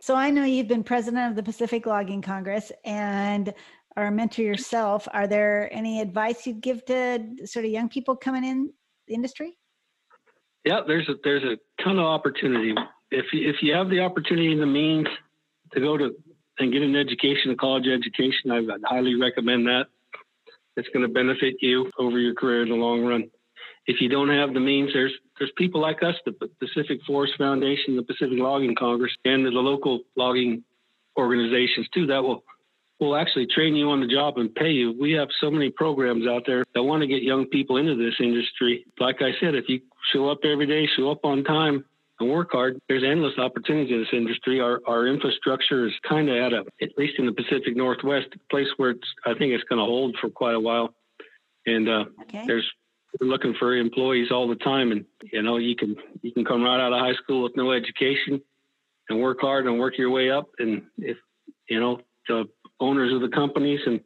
So 0.00 0.14
I 0.14 0.28
know 0.30 0.44
you've 0.44 0.68
been 0.68 0.84
president 0.84 1.30
of 1.30 1.36
the 1.36 1.42
Pacific 1.42 1.86
Logging 1.86 2.20
Congress 2.20 2.70
and 2.84 3.54
are 3.96 4.08
a 4.08 4.12
mentor 4.12 4.42
yourself. 4.42 5.08
Are 5.12 5.26
there 5.26 5.72
any 5.72 6.00
advice 6.02 6.46
you'd 6.46 6.60
give 6.60 6.84
to 6.86 7.24
sort 7.46 7.64
of 7.64 7.70
young 7.70 7.88
people 7.88 8.14
coming 8.14 8.44
in 8.44 8.72
the 9.08 9.14
industry? 9.14 9.56
Yeah, 10.64 10.80
there's 10.86 11.08
a 11.08 11.14
there's 11.22 11.44
a 11.44 11.82
ton 11.82 11.98
of 11.98 12.06
opportunity. 12.06 12.74
If 13.10 13.26
you, 13.32 13.48
if 13.48 13.56
you 13.62 13.74
have 13.74 13.90
the 13.90 14.00
opportunity 14.00 14.50
and 14.52 14.60
the 14.60 14.66
means 14.66 15.06
to 15.72 15.80
go 15.80 15.96
to 15.96 16.14
and 16.58 16.72
get 16.72 16.82
an 16.82 16.96
education, 16.96 17.50
a 17.50 17.56
college 17.56 17.86
education, 17.86 18.50
I 18.50 18.60
would 18.60 18.82
highly 18.84 19.14
recommend 19.14 19.66
that. 19.66 19.86
It's 20.76 20.88
going 20.88 21.06
to 21.06 21.12
benefit 21.12 21.56
you 21.60 21.90
over 21.98 22.18
your 22.18 22.34
career 22.34 22.62
in 22.62 22.68
the 22.68 22.74
long 22.74 23.04
run. 23.04 23.30
If 23.86 24.00
you 24.00 24.08
don't 24.08 24.30
have 24.30 24.54
the 24.54 24.60
means, 24.60 24.90
there's 24.92 25.12
there's 25.38 25.52
people 25.56 25.80
like 25.80 26.02
us, 26.02 26.14
the 26.24 26.32
Pacific 26.32 27.00
Forest 27.06 27.34
Foundation, 27.36 27.96
the 27.96 28.02
Pacific 28.02 28.38
Logging 28.38 28.74
Congress, 28.74 29.12
and 29.24 29.44
the 29.44 29.50
local 29.50 30.00
logging 30.16 30.64
organizations 31.18 31.86
too 31.92 32.06
that 32.06 32.22
will 32.22 32.42
will 33.00 33.16
actually 33.16 33.46
train 33.46 33.74
you 33.74 33.90
on 33.90 34.00
the 34.00 34.06
job 34.06 34.38
and 34.38 34.54
pay 34.54 34.70
you. 34.70 34.96
We 34.98 35.12
have 35.12 35.28
so 35.40 35.50
many 35.50 35.70
programs 35.70 36.26
out 36.26 36.44
there 36.46 36.64
that 36.74 36.82
want 36.82 37.02
to 37.02 37.06
get 37.06 37.22
young 37.22 37.46
people 37.46 37.76
into 37.76 37.96
this 37.96 38.14
industry. 38.20 38.86
Like 38.98 39.20
I 39.20 39.32
said, 39.40 39.54
if 39.54 39.68
you 39.68 39.80
show 40.12 40.28
up 40.30 40.38
every 40.44 40.66
day, 40.66 40.88
show 40.96 41.10
up 41.10 41.24
on 41.24 41.44
time, 41.44 41.84
and 42.20 42.30
work 42.30 42.50
hard, 42.52 42.80
there's 42.88 43.02
endless 43.04 43.38
opportunities 43.38 43.92
in 43.92 44.00
this 44.00 44.08
industry. 44.12 44.60
Our 44.60 44.80
our 44.86 45.06
infrastructure 45.06 45.86
is 45.86 45.92
kind 46.08 46.28
of 46.28 46.36
at 46.36 46.52
a, 46.52 46.64
at 46.82 46.96
least 46.96 47.18
in 47.18 47.26
the 47.26 47.32
Pacific 47.32 47.76
Northwest, 47.76 48.28
a 48.34 48.38
place 48.50 48.68
where 48.76 48.90
it's 48.90 49.08
I 49.26 49.34
think 49.34 49.52
it's 49.52 49.64
going 49.64 49.80
to 49.80 49.84
hold 49.84 50.16
for 50.20 50.30
quite 50.30 50.54
a 50.54 50.60
while. 50.60 50.94
And 51.66 51.88
uh, 51.88 52.04
okay. 52.22 52.46
there's 52.46 52.70
we're 53.20 53.28
looking 53.28 53.54
for 53.58 53.76
employees 53.76 54.30
all 54.30 54.48
the 54.48 54.56
time, 54.56 54.92
and 54.92 55.04
you 55.32 55.42
know 55.42 55.56
you 55.56 55.76
can 55.76 55.96
you 56.22 56.32
can 56.32 56.44
come 56.44 56.62
right 56.62 56.80
out 56.80 56.92
of 56.92 57.00
high 57.00 57.14
school 57.14 57.42
with 57.42 57.56
no 57.56 57.72
education 57.72 58.40
and 59.08 59.20
work 59.20 59.38
hard 59.40 59.66
and 59.66 59.78
work 59.78 59.98
your 59.98 60.10
way 60.10 60.30
up. 60.30 60.48
And 60.58 60.82
if 60.98 61.16
you 61.68 61.80
know 61.80 62.00
the 62.28 62.44
owners 62.80 63.12
of 63.12 63.20
the 63.20 63.28
companies 63.28 63.80
and 63.86 64.00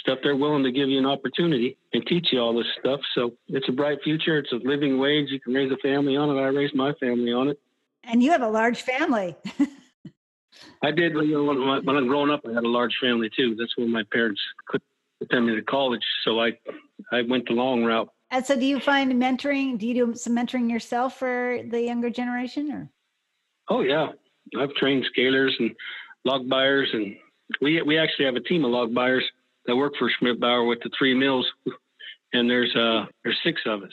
stuff, 0.00 0.18
they're 0.22 0.36
willing 0.36 0.64
to 0.64 0.72
give 0.72 0.88
you 0.88 0.98
an 0.98 1.06
opportunity 1.06 1.76
and 1.92 2.04
teach 2.06 2.28
you 2.32 2.40
all 2.40 2.54
this 2.56 2.66
stuff. 2.78 3.00
So 3.14 3.32
it's 3.48 3.68
a 3.68 3.72
bright 3.72 3.98
future. 4.02 4.38
It's 4.38 4.52
a 4.52 4.56
living 4.56 4.98
wage. 4.98 5.28
You 5.30 5.40
can 5.40 5.54
raise 5.54 5.70
a 5.70 5.76
family 5.76 6.16
on 6.16 6.30
it. 6.30 6.40
I 6.40 6.46
raised 6.46 6.74
my 6.74 6.92
family 6.94 7.32
on 7.32 7.48
it. 7.48 7.60
And 8.04 8.22
you 8.22 8.30
have 8.30 8.42
a 8.42 8.48
large 8.48 8.82
family. 8.82 9.36
I 10.82 10.90
did. 10.90 11.12
You 11.12 11.32
know, 11.32 11.44
when, 11.44 11.84
when 11.84 11.96
I 11.96 12.00
was 12.00 12.08
growing 12.08 12.30
up, 12.30 12.40
I 12.48 12.52
had 12.52 12.64
a 12.64 12.68
large 12.68 12.96
family 13.00 13.30
too. 13.34 13.54
That's 13.58 13.76
when 13.76 13.92
my 13.92 14.02
parents 14.10 14.40
couldn't 14.66 14.84
send 15.30 15.46
me 15.46 15.54
to 15.54 15.62
college, 15.62 16.04
so 16.24 16.40
I 16.40 16.58
I 17.12 17.22
went 17.22 17.46
the 17.46 17.54
long 17.54 17.84
route. 17.84 18.08
And 18.30 18.44
so, 18.44 18.56
do 18.56 18.64
you 18.64 18.80
find 18.80 19.12
mentoring? 19.12 19.78
Do 19.78 19.86
you 19.86 19.94
do 19.94 20.14
some 20.14 20.34
mentoring 20.34 20.70
yourself 20.70 21.18
for 21.18 21.60
the 21.68 21.82
younger 21.82 22.10
generation, 22.10 22.72
or? 22.72 22.90
Oh 23.68 23.82
yeah, 23.82 24.08
I've 24.58 24.74
trained 24.74 25.06
scalers 25.14 25.52
and 25.58 25.74
log 26.24 26.48
buyers, 26.48 26.88
and 26.92 27.16
we 27.60 27.82
we 27.82 27.98
actually 27.98 28.24
have 28.24 28.36
a 28.36 28.40
team 28.40 28.64
of 28.64 28.70
log 28.70 28.94
buyers 28.94 29.24
that 29.70 29.76
work 29.76 29.94
for 29.96 30.10
Schmidbauer 30.10 30.66
with 30.66 30.80
the 30.82 30.90
three 30.98 31.14
mills, 31.14 31.46
and 32.32 32.50
there's 32.50 32.74
uh 32.74 33.06
there's 33.22 33.38
six 33.44 33.62
of 33.66 33.84
us. 33.84 33.92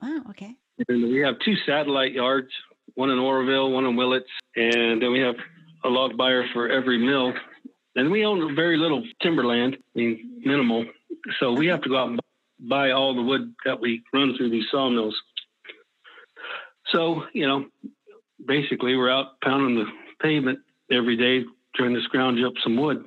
Wow. 0.00 0.22
Okay. 0.30 0.54
And 0.88 1.02
we 1.04 1.18
have 1.18 1.38
two 1.44 1.56
satellite 1.66 2.12
yards, 2.12 2.48
one 2.94 3.10
in 3.10 3.18
Oroville, 3.18 3.70
one 3.70 3.84
in 3.84 3.96
Willits, 3.96 4.30
and 4.56 5.02
then 5.02 5.12
we 5.12 5.20
have 5.20 5.34
a 5.84 5.88
log 5.88 6.16
buyer 6.16 6.46
for 6.54 6.70
every 6.70 6.96
mill, 6.96 7.34
and 7.96 8.10
we 8.10 8.24
own 8.24 8.56
very 8.56 8.78
little 8.78 9.04
timberland, 9.20 9.76
I 9.94 9.98
mean 9.98 10.40
minimal. 10.42 10.86
So 11.38 11.52
we 11.52 11.66
have 11.66 11.82
to 11.82 11.90
go 11.90 11.98
out 11.98 12.08
and 12.08 12.20
buy 12.58 12.92
all 12.92 13.14
the 13.14 13.22
wood 13.22 13.54
that 13.66 13.78
we 13.78 14.02
run 14.14 14.36
through 14.38 14.48
these 14.48 14.66
sawmills. 14.70 15.20
So 16.92 17.24
you 17.34 17.46
know, 17.46 17.66
basically 18.42 18.96
we're 18.96 19.10
out 19.10 19.38
pounding 19.42 19.74
the 19.84 19.86
pavement 20.22 20.60
every 20.90 21.18
day 21.18 21.44
trying 21.74 21.94
to 21.94 22.00
scrounge 22.00 22.42
up 22.42 22.54
some 22.62 22.78
wood, 22.78 23.06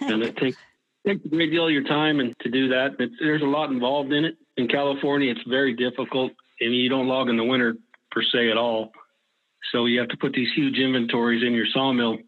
and 0.00 0.22
it 0.22 0.36
takes 0.44 0.58
takes 1.06 1.24
a 1.24 1.28
great 1.28 1.50
deal 1.50 1.66
of 1.66 1.72
your 1.72 1.84
time 1.84 2.20
and 2.20 2.34
to 2.40 2.50
do 2.50 2.68
that. 2.68 2.96
It's, 2.98 3.14
there's 3.18 3.42
a 3.42 3.46
lot 3.46 3.70
involved 3.70 4.12
in 4.12 4.24
it. 4.24 4.36
In 4.56 4.68
California, 4.68 5.30
it's 5.30 5.48
very 5.48 5.74
difficult, 5.74 6.32
and 6.60 6.74
you 6.74 6.88
don't 6.88 7.08
log 7.08 7.28
in 7.28 7.36
the 7.36 7.44
winter 7.44 7.76
per 8.10 8.22
se 8.22 8.50
at 8.50 8.56
all. 8.56 8.92
So 9.72 9.86
you 9.86 9.98
have 10.00 10.08
to 10.08 10.16
put 10.16 10.32
these 10.32 10.52
huge 10.54 10.78
inventories 10.78 11.42
in 11.42 11.54
your 11.54 11.66
sawmill 11.72 12.18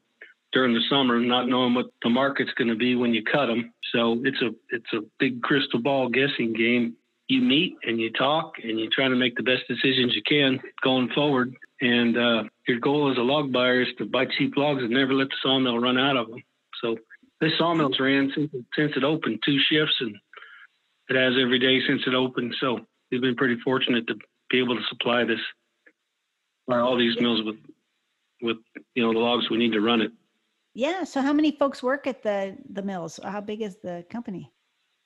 during 0.52 0.72
the 0.72 0.80
summer, 0.88 1.20
not 1.20 1.48
knowing 1.48 1.74
what 1.74 1.86
the 2.02 2.08
market's 2.08 2.52
going 2.52 2.68
to 2.68 2.76
be 2.76 2.94
when 2.94 3.12
you 3.12 3.22
cut 3.22 3.46
them. 3.46 3.72
So 3.92 4.20
it's 4.24 4.40
a 4.40 4.50
it's 4.70 4.92
a 4.92 5.00
big 5.18 5.42
crystal 5.42 5.80
ball 5.80 6.08
guessing 6.08 6.54
game. 6.54 6.96
You 7.28 7.40
meet 7.40 7.76
and 7.82 8.00
you 8.00 8.12
talk 8.12 8.54
and 8.62 8.78
you 8.78 8.88
try 8.88 9.08
to 9.08 9.16
make 9.16 9.36
the 9.36 9.42
best 9.42 9.62
decisions 9.68 10.14
you 10.14 10.22
can 10.26 10.60
going 10.82 11.08
forward. 11.14 11.54
And 11.80 12.16
uh, 12.16 12.44
your 12.68 12.78
goal 12.80 13.10
as 13.10 13.18
a 13.18 13.22
log 13.22 13.52
buyer 13.52 13.82
is 13.82 13.88
to 13.98 14.06
buy 14.06 14.26
cheap 14.26 14.56
logs 14.56 14.82
and 14.82 14.90
never 14.90 15.12
let 15.12 15.28
the 15.28 15.36
sawmill 15.42 15.78
run 15.78 15.98
out 15.98 16.16
of 16.16 16.28
them. 16.28 16.42
So 16.82 16.96
this 17.40 17.52
sawmill's 17.60 18.00
ran 18.00 18.32
since, 18.34 18.50
since 18.76 18.92
it 18.96 19.04
opened, 19.04 19.40
two 19.44 19.58
shifts, 19.70 19.94
and 20.00 20.16
it 21.08 21.16
has 21.16 21.34
every 21.40 21.58
day 21.58 21.80
since 21.86 22.02
it 22.06 22.14
opened. 22.14 22.54
So 22.60 22.80
we've 23.10 23.20
been 23.20 23.36
pretty 23.36 23.58
fortunate 23.62 24.06
to 24.06 24.14
be 24.50 24.58
able 24.60 24.76
to 24.76 24.82
supply 24.88 25.24
this 25.24 25.40
all 26.70 26.96
these 26.96 27.18
mills 27.20 27.42
with 27.44 27.56
with 28.40 28.56
you 28.94 29.02
know 29.02 29.12
the 29.12 29.18
logs 29.18 29.50
we 29.50 29.56
need 29.56 29.72
to 29.72 29.80
run 29.80 30.00
it. 30.00 30.12
Yeah. 30.74 31.04
So 31.04 31.20
how 31.20 31.32
many 31.32 31.52
folks 31.52 31.82
work 31.82 32.06
at 32.06 32.22
the 32.22 32.56
the 32.70 32.82
mills? 32.82 33.20
How 33.22 33.40
big 33.40 33.62
is 33.62 33.76
the 33.76 34.04
company? 34.10 34.50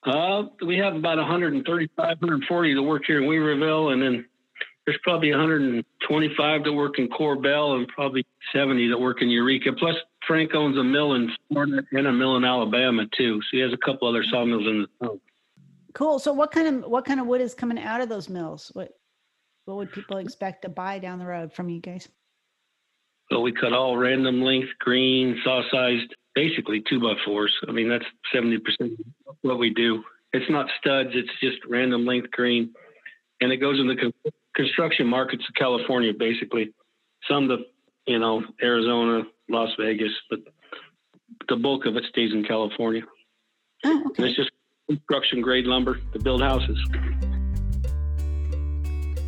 Uh, 0.04 0.44
we 0.64 0.78
have 0.78 0.94
about 0.94 1.18
135, 1.18 1.96
140 1.96 2.74
that 2.74 2.82
work 2.82 3.02
here 3.06 3.20
in 3.20 3.28
Weaverville, 3.28 3.92
and 3.92 4.00
then 4.00 4.24
there's 4.86 4.98
probably 5.02 5.30
125 5.30 6.64
that 6.64 6.72
work 6.72 6.98
in 6.98 7.08
Korbel, 7.08 7.76
and 7.76 7.88
probably 7.88 8.24
70 8.52 8.88
that 8.88 8.98
work 8.98 9.22
in 9.22 9.28
Eureka. 9.28 9.72
Plus, 9.72 9.96
Frank 10.28 10.54
owns 10.54 10.76
a 10.76 10.84
mill 10.84 11.14
in 11.14 11.32
Florida 11.48 11.82
and 11.90 12.06
a 12.06 12.12
mill 12.12 12.36
in 12.36 12.44
Alabama 12.44 13.06
too, 13.16 13.40
so 13.40 13.48
he 13.50 13.60
has 13.60 13.72
a 13.72 13.78
couple 13.78 14.06
other 14.06 14.22
sawmills 14.22 14.66
in 14.66 14.82
the 14.82 15.06
town. 15.06 15.20
Cool. 15.94 16.18
So 16.18 16.32
what 16.32 16.52
kind 16.52 16.68
of 16.68 16.90
what 16.90 17.06
kind 17.06 17.18
of 17.18 17.26
wood 17.26 17.40
is 17.40 17.54
coming 17.54 17.78
out 17.78 18.02
of 18.02 18.10
those 18.10 18.28
mills? 18.28 18.70
What 18.74 18.90
what 19.64 19.78
would 19.78 19.92
people 19.92 20.18
expect 20.18 20.62
to 20.62 20.68
buy 20.68 20.98
down 20.98 21.18
the 21.18 21.26
road 21.26 21.52
from 21.52 21.70
you 21.70 21.80
guys? 21.80 22.08
Well, 23.30 23.42
we 23.42 23.52
cut 23.52 23.72
all 23.72 23.96
random 23.96 24.42
length, 24.42 24.68
green, 24.78 25.40
saw 25.42 25.62
sized, 25.70 26.14
basically 26.34 26.82
two 26.88 27.00
by 27.00 27.14
fours. 27.24 27.54
I 27.66 27.72
mean, 27.72 27.88
that's 27.88 28.04
70% 28.34 28.58
of 28.80 29.36
what 29.42 29.58
we 29.58 29.70
do. 29.70 30.02
It's 30.32 30.48
not 30.50 30.68
studs, 30.78 31.10
it's 31.12 31.28
just 31.40 31.58
random 31.68 32.06
length 32.06 32.30
green. 32.30 32.72
And 33.40 33.52
it 33.52 33.58
goes 33.58 33.78
in 33.78 33.86
the 33.86 33.96
con- 33.96 34.32
construction 34.54 35.06
markets 35.06 35.44
of 35.46 35.54
California, 35.54 36.12
basically. 36.18 36.72
Some 37.30 37.48
to, 37.48 37.58
you 38.06 38.18
know, 38.18 38.42
Arizona, 38.62 39.24
Las 39.48 39.70
Vegas, 39.78 40.12
but 40.30 40.40
the 41.48 41.56
bulk 41.56 41.86
of 41.86 41.96
it 41.96 42.04
stays 42.08 42.32
in 42.32 42.44
California. 42.44 43.02
Oh, 43.84 44.04
okay. 44.08 44.22
And 44.22 44.26
it's 44.26 44.36
just 44.36 44.50
construction 44.88 45.40
grade 45.40 45.66
lumber 45.66 45.98
to 46.12 46.18
build 46.18 46.42
houses. 46.42 46.78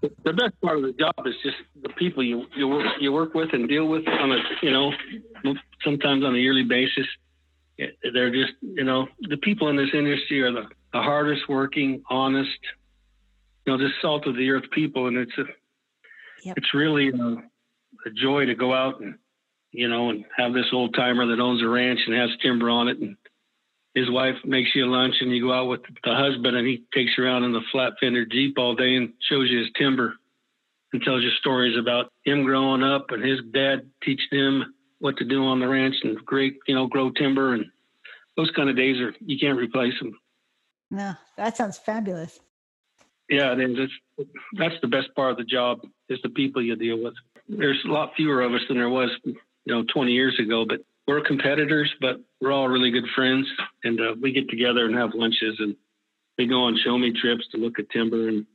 the 0.01 0.33
best 0.33 0.59
part 0.61 0.77
of 0.77 0.83
the 0.83 0.93
job 0.93 1.15
is 1.25 1.35
just 1.43 1.57
the 1.81 1.89
people 1.89 2.23
you 2.23 2.45
you 2.55 2.67
work, 2.67 2.87
you 2.99 3.11
work 3.11 3.33
with 3.33 3.53
and 3.53 3.67
deal 3.67 3.87
with 3.87 4.07
on 4.07 4.31
a 4.31 4.37
you 4.61 4.71
know 4.71 4.91
sometimes 5.83 6.23
on 6.23 6.35
a 6.35 6.37
yearly 6.37 6.63
basis. 6.63 7.05
They're 7.77 8.31
just 8.31 8.53
you 8.61 8.83
know 8.83 9.07
the 9.21 9.37
people 9.37 9.69
in 9.69 9.75
this 9.75 9.89
industry 9.93 10.41
are 10.41 10.51
the, 10.51 10.67
the 10.93 11.01
hardest 11.01 11.49
working, 11.49 12.03
honest, 12.09 12.59
you 13.65 13.73
know, 13.73 13.79
just 13.79 14.01
salt 14.01 14.27
of 14.27 14.35
the 14.35 14.49
earth 14.49 14.69
people, 14.71 15.07
and 15.07 15.17
it's 15.17 15.37
a, 15.37 15.43
Yep. 16.43 16.57
it's 16.57 16.73
really 16.73 17.09
a, 17.09 17.13
a 18.05 18.11
joy 18.13 18.45
to 18.45 18.55
go 18.55 18.73
out 18.73 18.99
and 18.99 19.15
you 19.71 19.87
know 19.87 20.09
and 20.09 20.25
have 20.37 20.53
this 20.53 20.65
old 20.73 20.93
timer 20.93 21.25
that 21.27 21.41
owns 21.41 21.63
a 21.63 21.67
ranch 21.67 21.99
and 22.05 22.15
has 22.15 22.29
timber 22.41 22.69
on 22.69 22.89
it, 22.89 22.99
and 22.99 23.15
his 23.93 24.09
wife 24.09 24.35
makes 24.43 24.71
you 24.75 24.85
lunch, 24.87 25.15
and 25.21 25.31
you 25.31 25.43
go 25.43 25.53
out 25.53 25.67
with 25.67 25.81
the 26.03 26.13
husband, 26.13 26.57
and 26.57 26.67
he 26.67 26.83
takes 26.93 27.11
you 27.17 27.23
around 27.23 27.43
in 27.43 27.53
the 27.53 27.61
flat 27.71 27.93
fender 27.99 28.25
jeep 28.25 28.57
all 28.57 28.75
day 28.75 28.95
and 28.95 29.13
shows 29.29 29.49
you 29.49 29.59
his 29.59 29.69
timber, 29.77 30.15
and 30.91 31.01
tells 31.01 31.23
you 31.23 31.29
stories 31.39 31.77
about 31.77 32.11
him 32.23 32.43
growing 32.43 32.83
up 32.83 33.07
and 33.09 33.23
his 33.23 33.39
dad 33.53 33.89
teaching 34.03 34.39
him 34.39 34.73
what 34.99 35.17
to 35.17 35.25
do 35.25 35.43
on 35.45 35.59
the 35.59 35.67
ranch 35.67 35.95
and 36.03 36.17
great, 36.25 36.57
you 36.67 36.73
know, 36.73 36.87
grow 36.87 37.11
timber 37.11 37.53
and 37.53 37.65
those 38.37 38.49
kind 38.51 38.69
of 38.69 38.75
days 38.75 38.99
are 38.99 39.13
you 39.19 39.37
can't 39.37 39.57
replace 39.57 39.93
them. 39.99 40.17
No, 40.89 41.13
that 41.37 41.57
sounds 41.57 41.77
fabulous. 41.77 42.39
Yeah, 43.33 43.53
it 43.53 43.59
is. 43.59 43.89
It's, 44.19 44.29
that's 44.59 44.75
the 44.83 44.87
best 44.87 45.07
part 45.15 45.31
of 45.31 45.37
the 45.37 45.43
job 45.43 45.79
is 46.07 46.19
the 46.21 46.29
people 46.29 46.61
you 46.61 46.75
deal 46.75 47.03
with. 47.03 47.15
There's 47.49 47.81
a 47.83 47.91
lot 47.91 48.11
fewer 48.15 48.41
of 48.41 48.53
us 48.53 48.61
than 48.67 48.77
there 48.77 48.89
was, 48.89 49.09
you 49.25 49.35
know, 49.65 49.83
20 49.91 50.11
years 50.11 50.39
ago, 50.39 50.65
but 50.69 50.81
we're 51.07 51.19
competitors, 51.21 51.91
but 51.99 52.21
we're 52.39 52.51
all 52.51 52.67
really 52.67 52.91
good 52.91 53.07
friends, 53.15 53.47
and 53.83 53.99
uh, 53.99 54.13
we 54.21 54.33
get 54.33 54.49
together 54.49 54.85
and 54.85 54.95
have 54.95 55.15
lunches, 55.15 55.55
and 55.57 55.75
we 56.37 56.45
go 56.45 56.65
on 56.65 56.77
show 56.83 56.95
me 56.95 57.11
trips 57.11 57.43
to 57.51 57.57
look 57.57 57.79
at 57.79 57.89
timber, 57.89 58.27
and 58.27 58.45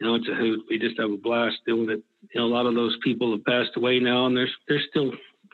you 0.00 0.06
know, 0.06 0.14
it's 0.14 0.28
a 0.28 0.34
hoot. 0.34 0.64
We 0.70 0.78
just 0.78 0.98
have 0.98 1.10
a 1.10 1.18
blast 1.18 1.56
doing 1.66 1.90
it. 1.90 2.02
You 2.32 2.40
know, 2.40 2.46
a 2.46 2.54
lot 2.54 2.64
of 2.64 2.74
those 2.74 2.96
people 3.04 3.32
have 3.32 3.44
passed 3.44 3.76
away 3.76 4.00
now, 4.00 4.24
and 4.24 4.34
there's 4.34 4.52
there's 4.66 4.86
still 4.88 5.12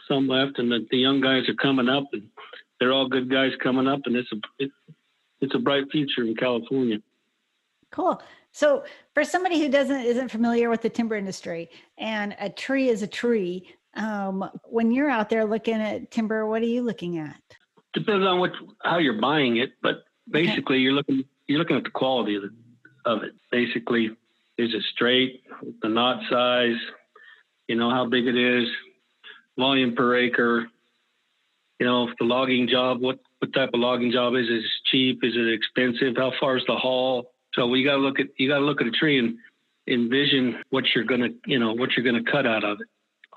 some 0.09 0.28
left, 0.28 0.61
and 0.61 0.71
the, 0.71 0.87
the 0.88 0.99
young 0.99 1.21
guys 1.21 1.49
are 1.49 1.54
coming 1.54 1.88
up, 1.88 2.04
and 2.12 2.28
they're 2.78 2.92
all 2.92 3.09
good 3.09 3.28
guys 3.28 3.50
coming 3.61 3.88
up, 3.88 4.02
and 4.04 4.14
it's 4.14 4.31
a 4.33 4.37
it, 4.61 4.71
it's 5.40 5.54
a 5.57 5.59
bright 5.59 5.90
future 5.90 6.23
in 6.23 6.37
California. 6.37 6.99
Cool. 7.90 8.23
So 8.52 8.85
for 9.14 9.25
somebody 9.25 9.59
who 9.59 9.68
doesn't 9.68 10.02
isn't 10.02 10.30
familiar 10.30 10.68
with 10.68 10.82
the 10.82 10.90
timber 10.90 11.16
industry 11.16 11.71
and 11.99 12.37
a 12.38 12.50
tree 12.50 12.88
is 12.88 13.02
a 13.02 13.06
tree, 13.06 13.66
um, 13.94 14.49
when 14.64 14.92
you're 14.92 15.11
out 15.11 15.30
there 15.30 15.44
looking 15.44 15.80
at 15.80 16.11
timber, 16.11 16.47
what 16.47 16.62
are 16.62 16.66
you 16.66 16.82
looking 16.82 17.18
at? 17.18 17.40
Depends 17.94 18.26
on 18.26 18.38
what 18.38 18.52
how 18.82 18.99
you're 18.99 19.21
buying 19.21 19.56
it, 19.56 19.73
but 19.82 20.04
basically 20.30 20.78
you're 20.78 20.92
looking 20.92 21.25
you're 21.47 21.59
looking 21.59 21.76
at 21.76 21.85
the 21.85 21.90
quality 21.90 22.37
of, 22.37 22.42
the, 22.42 22.50
of 23.11 23.23
it. 23.23 23.32
Basically, 23.50 24.06
is 24.59 24.75
it 24.75 24.82
straight, 24.94 25.42
the 25.82 25.88
knot 25.88 26.23
size, 26.30 26.76
you 27.68 27.76
know 27.76 27.90
how 27.90 28.06
big 28.06 28.26
it 28.26 28.37
is, 28.37 28.68
volume 29.59 29.94
per 29.94 30.16
acre. 30.16 30.68
You 31.80 31.87
know, 31.87 32.09
if 32.09 32.16
the 32.18 32.25
logging 32.25 32.68
job, 32.68 33.00
what 33.00 33.18
what 33.38 33.52
type 33.54 33.71
of 33.73 33.80
logging 33.80 34.12
job 34.12 34.35
is 34.35 34.47
it? 34.49 34.56
Is 34.56 34.64
it 34.64 34.90
cheap? 34.90 35.21
Is 35.25 35.35
it 35.35 35.52
expensive? 35.52 36.16
How 36.16 36.32
far 36.38 36.56
is 36.59 36.64
the 36.66 36.76
haul? 36.76 37.31
So 37.54 37.66
we 37.66 37.85
got 37.85 37.97
to 37.97 37.99
look 37.99 38.21
at 38.21 38.26
you 38.38 38.49
got 38.49 38.59
to 38.59 38.64
look 38.64 38.80
at 38.80 38.87
a 38.87 38.92
tree 38.92 39.18
and 39.18 39.37
envision 39.88 40.62
what 40.71 40.85
you're 40.94 41.04
gonna 41.04 41.28
you 41.44 41.59
know 41.59 41.73
what 41.73 41.90
you're 41.97 42.04
gonna 42.04 42.30
cut 42.30 42.47
out 42.47 42.62
of 42.62 42.80
it 42.80 42.87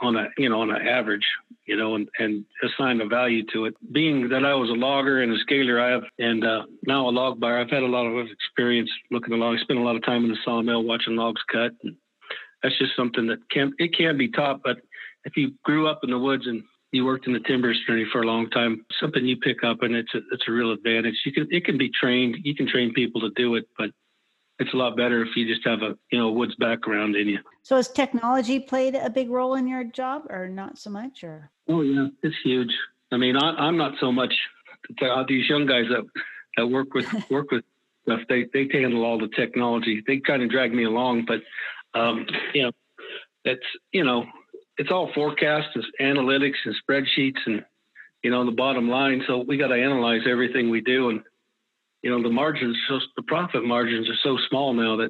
on 0.02 0.16
a 0.16 0.28
you 0.38 0.48
know 0.48 0.62
on 0.62 0.70
an 0.70 0.88
average 0.88 1.26
you 1.66 1.76
know 1.76 1.96
and 1.96 2.08
and 2.20 2.46
assign 2.64 3.02
a 3.02 3.08
value 3.08 3.44
to 3.52 3.66
it. 3.66 3.76
Being 3.92 4.30
that 4.30 4.46
I 4.46 4.54
was 4.54 4.70
a 4.70 4.74
logger 4.74 5.22
and 5.22 5.32
a 5.32 5.40
scaler, 5.40 5.82
I 5.82 5.92
have 5.92 6.04
and 6.20 6.44
uh, 6.46 6.64
now 6.86 7.08
a 7.08 7.12
log 7.12 7.40
buyer. 7.40 7.60
I've 7.60 7.70
had 7.70 7.84
a 7.84 7.88
lot 7.88 8.06
of 8.06 8.28
experience 8.28 8.90
looking 9.12 9.34
at 9.34 9.40
logs. 9.40 9.62
Spent 9.62 9.80
a 9.80 9.84
lot 9.84 9.96
of 9.96 10.04
time 10.04 10.24
in 10.24 10.30
the 10.30 10.38
sawmill 10.46 10.84
watching 10.84 11.16
logs 11.16 11.42
cut. 11.52 11.72
And 11.84 11.96
that's 12.62 12.78
just 12.78 12.96
something 12.96 13.28
that 13.28 13.40
can 13.50 13.74
it 13.80 13.96
can 13.96 14.18
be 14.18 14.30
taught, 14.30 14.62
but 14.64 14.78
if 15.26 15.36
you 15.36 15.52
grew 15.64 15.88
up 15.88 16.02
in 16.04 16.12
the 16.12 16.20
woods 16.20 16.46
and 16.46 16.64
you 16.92 17.04
worked 17.04 17.28
in 17.28 17.34
the 17.34 17.40
timber 17.40 17.72
industry 17.72 18.08
for 18.12 18.22
a 18.22 18.28
long 18.28 18.50
time, 18.52 18.86
something 19.00 19.26
you 19.26 19.38
pick 19.38 19.64
up 19.64 19.82
and 19.82 19.96
it's 19.96 20.14
a, 20.14 20.20
it's 20.32 20.44
a 20.48 20.52
real 20.52 20.72
advantage. 20.72 21.16
You 21.26 21.34
can 21.34 21.48
it 21.52 21.66
can 21.66 21.78
be 21.78 21.90
trained. 21.90 22.38
You 22.44 22.56
can 22.56 22.68
train 22.68 22.94
people 22.94 23.22
to 23.22 23.30
do 23.36 23.56
it, 23.56 23.68
but 23.78 23.90
it's 24.60 24.74
a 24.74 24.78
lot 24.78 24.96
better 24.96 25.22
if 25.24 25.36
you 25.36 25.46
just 25.46 25.66
have 25.68 25.82
a 25.82 25.98
you 26.12 26.20
know 26.20 26.32
woods 26.32 26.56
background 26.56 27.16
in 27.16 27.28
you. 27.28 27.40
So 27.64 27.76
has 27.76 27.90
technology 27.90 28.60
played 28.60 28.96
a 28.96 29.10
big 29.10 29.30
role 29.30 29.56
in 29.56 29.68
your 29.68 29.84
job, 29.84 30.24
or 30.30 30.48
not 30.48 30.78
so 30.78 30.90
much? 30.90 31.24
Or 31.24 31.50
oh 31.68 31.82
yeah, 31.82 32.08
it's 32.24 32.36
huge. 32.44 32.74
I 33.12 33.18
mean, 33.18 33.38
I, 33.38 33.68
am 33.68 33.78
not 33.78 33.94
so 34.00 34.12
much. 34.12 34.34
These 35.28 35.50
young 35.50 35.66
guys 35.66 35.86
that 35.90 36.06
that 36.58 36.68
work 36.68 36.94
with 36.94 37.08
work 37.30 37.52
with 37.52 37.64
stuff, 38.04 38.22
they 38.30 38.46
they 38.54 38.70
handle 38.72 39.04
all 39.04 39.20
the 39.20 39.30
technology. 39.36 40.04
They 40.06 40.20
kind 40.20 40.42
of 40.42 40.50
drag 40.50 40.74
me 40.74 40.86
along, 40.86 41.26
but 41.26 41.42
um, 42.00 42.26
you 42.54 42.64
know, 42.64 42.72
it's 43.44 43.66
you 43.92 44.04
know, 44.04 44.26
it's 44.78 44.92
all 44.92 45.12
forecasts 45.14 45.76
and 45.76 45.86
analytics 46.18 46.58
and 46.66 46.76
spreadsheets 46.88 47.40
and 47.46 47.66
you 48.24 48.32
know 48.32 48.46
the 48.46 48.52
bottom 48.52 48.90
line. 48.90 49.24
So 49.28 49.40
we 49.40 49.58
got 49.58 49.68
to 49.68 49.76
analyze 49.76 50.22
everything 50.28 50.70
we 50.70 50.82
do, 50.82 51.10
and 51.10 51.22
you 52.06 52.12
know 52.12 52.22
the 52.22 52.30
margins, 52.30 52.78
just 52.88 53.08
the 53.16 53.24
profit 53.24 53.66
margins 53.66 54.08
are 54.08 54.20
so 54.22 54.38
small 54.48 54.74
now 54.74 54.96
that 54.98 55.10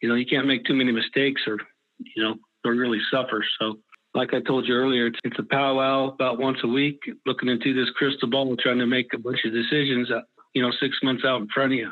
you 0.00 0.08
know 0.08 0.14
you 0.14 0.24
can't 0.24 0.46
make 0.46 0.64
too 0.64 0.74
many 0.74 0.90
mistakes 0.90 1.42
or 1.46 1.58
you 1.98 2.22
know 2.22 2.36
or 2.64 2.72
really 2.72 2.98
suffer. 3.12 3.44
So 3.60 3.78
like 4.14 4.32
I 4.32 4.40
told 4.40 4.66
you 4.66 4.74
earlier, 4.74 5.08
it's, 5.08 5.18
it's 5.22 5.38
a 5.38 5.42
powwow 5.42 6.14
about 6.14 6.38
once 6.38 6.56
a 6.64 6.66
week, 6.66 6.98
looking 7.26 7.50
into 7.50 7.74
this 7.74 7.90
crystal 7.96 8.30
ball, 8.30 8.56
trying 8.56 8.78
to 8.78 8.86
make 8.86 9.12
a 9.12 9.18
bunch 9.18 9.40
of 9.44 9.52
decisions, 9.52 10.10
uh, 10.10 10.20
you 10.54 10.62
know, 10.62 10.70
six 10.80 10.96
months 11.02 11.24
out 11.26 11.42
in 11.42 11.48
front 11.52 11.72
of 11.72 11.78
you, 11.78 11.90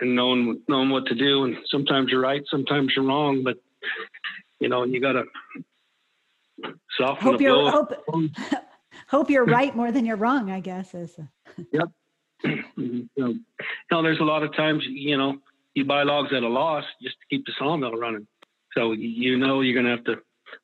and 0.00 0.14
knowing 0.14 0.62
knowing 0.68 0.90
what 0.90 1.06
to 1.06 1.16
do. 1.16 1.42
And 1.42 1.56
sometimes 1.66 2.12
you're 2.12 2.20
right, 2.20 2.42
sometimes 2.48 2.92
you're 2.94 3.04
wrong, 3.04 3.42
but 3.42 3.56
you 4.60 4.68
know, 4.68 4.84
you 4.84 5.00
got 5.00 5.14
to 5.14 5.24
soften 6.96 7.26
hope 7.26 7.38
the 7.38 7.42
you're, 7.42 7.70
Hope, 7.72 7.92
hope 9.08 9.30
you're 9.30 9.44
right 9.44 9.74
more 9.74 9.90
than 9.90 10.06
you're 10.06 10.14
wrong, 10.14 10.52
I 10.52 10.60
guess. 10.60 10.94
Is 10.94 11.18
yep. 11.72 11.88
Mm-hmm. 12.44 13.00
you 13.16 13.40
know, 13.90 14.02
there's 14.02 14.20
a 14.20 14.24
lot 14.24 14.42
of 14.42 14.54
times, 14.54 14.82
you 14.86 15.16
know, 15.16 15.36
you 15.74 15.84
buy 15.84 16.02
logs 16.02 16.32
at 16.34 16.42
a 16.42 16.48
loss 16.48 16.84
just 17.02 17.16
to 17.20 17.26
keep 17.30 17.46
the 17.46 17.52
sawmill 17.58 17.92
running. 17.92 18.26
So 18.74 18.92
you 18.92 19.36
know 19.38 19.60
you're 19.60 19.80
going 19.80 19.86
to 19.86 19.96
have 19.96 20.04
to 20.04 20.22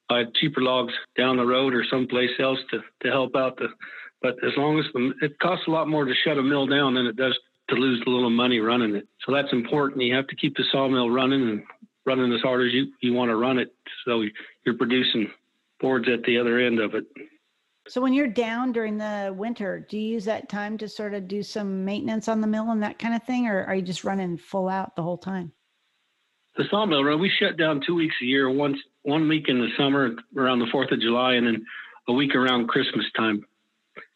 buy 0.08 0.24
cheaper 0.40 0.60
logs 0.60 0.92
down 1.16 1.36
the 1.36 1.46
road 1.46 1.74
or 1.74 1.84
someplace 1.90 2.30
else 2.38 2.58
to, 2.70 2.80
to 3.02 3.10
help 3.10 3.36
out 3.36 3.56
the. 3.56 3.68
But 4.22 4.34
as 4.44 4.52
long 4.56 4.78
as 4.78 4.84
the, 4.92 5.12
it 5.22 5.38
costs 5.38 5.66
a 5.66 5.70
lot 5.70 5.88
more 5.88 6.04
to 6.04 6.14
shut 6.24 6.38
a 6.38 6.42
mill 6.42 6.66
down 6.66 6.94
than 6.94 7.06
it 7.06 7.16
does 7.16 7.38
to 7.70 7.76
lose 7.76 8.02
a 8.06 8.10
little 8.10 8.30
money 8.30 8.58
running 8.58 8.94
it. 8.96 9.08
So 9.24 9.32
that's 9.32 9.52
important. 9.52 10.02
You 10.02 10.14
have 10.14 10.26
to 10.26 10.36
keep 10.36 10.56
the 10.56 10.64
sawmill 10.70 11.10
running 11.10 11.42
and 11.48 11.62
running 12.04 12.32
as 12.32 12.40
hard 12.40 12.66
as 12.66 12.72
you, 12.72 12.92
you 13.00 13.12
want 13.12 13.30
to 13.30 13.36
run 13.36 13.58
it. 13.58 13.72
So 14.04 14.24
you're 14.64 14.76
producing 14.76 15.30
boards 15.80 16.08
at 16.12 16.22
the 16.24 16.38
other 16.38 16.58
end 16.58 16.80
of 16.80 16.94
it. 16.94 17.04
So 17.90 18.00
when 18.00 18.12
you're 18.12 18.28
down 18.28 18.70
during 18.70 18.98
the 18.98 19.34
winter, 19.36 19.84
do 19.90 19.98
you 19.98 20.12
use 20.12 20.24
that 20.26 20.48
time 20.48 20.78
to 20.78 20.88
sort 20.88 21.12
of 21.12 21.26
do 21.26 21.42
some 21.42 21.84
maintenance 21.84 22.28
on 22.28 22.40
the 22.40 22.46
mill 22.46 22.70
and 22.70 22.80
that 22.84 23.00
kind 23.00 23.16
of 23.16 23.24
thing, 23.24 23.48
or 23.48 23.64
are 23.64 23.74
you 23.74 23.82
just 23.82 24.04
running 24.04 24.38
full 24.38 24.68
out 24.68 24.94
the 24.94 25.02
whole 25.02 25.18
time? 25.18 25.50
The 26.56 26.66
sawmill 26.70 27.02
run, 27.02 27.18
we 27.18 27.28
shut 27.40 27.56
down 27.56 27.82
two 27.84 27.96
weeks 27.96 28.14
a 28.22 28.26
year. 28.26 28.48
Once 28.48 28.78
one 29.02 29.28
week 29.28 29.48
in 29.48 29.58
the 29.58 29.70
summer 29.76 30.14
around 30.36 30.60
the 30.60 30.68
Fourth 30.70 30.92
of 30.92 31.00
July, 31.00 31.34
and 31.34 31.44
then 31.44 31.66
a 32.06 32.12
week 32.12 32.36
around 32.36 32.68
Christmas 32.68 33.06
time. 33.16 33.44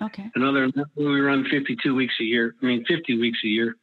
Okay. 0.00 0.30
Another 0.36 0.70
we 0.94 1.20
run 1.20 1.44
52 1.50 1.96
weeks 1.96 2.14
a 2.20 2.24
year. 2.24 2.54
I 2.62 2.66
mean 2.66 2.84
50 2.84 3.18
weeks 3.18 3.40
a 3.42 3.48
year. 3.48 3.76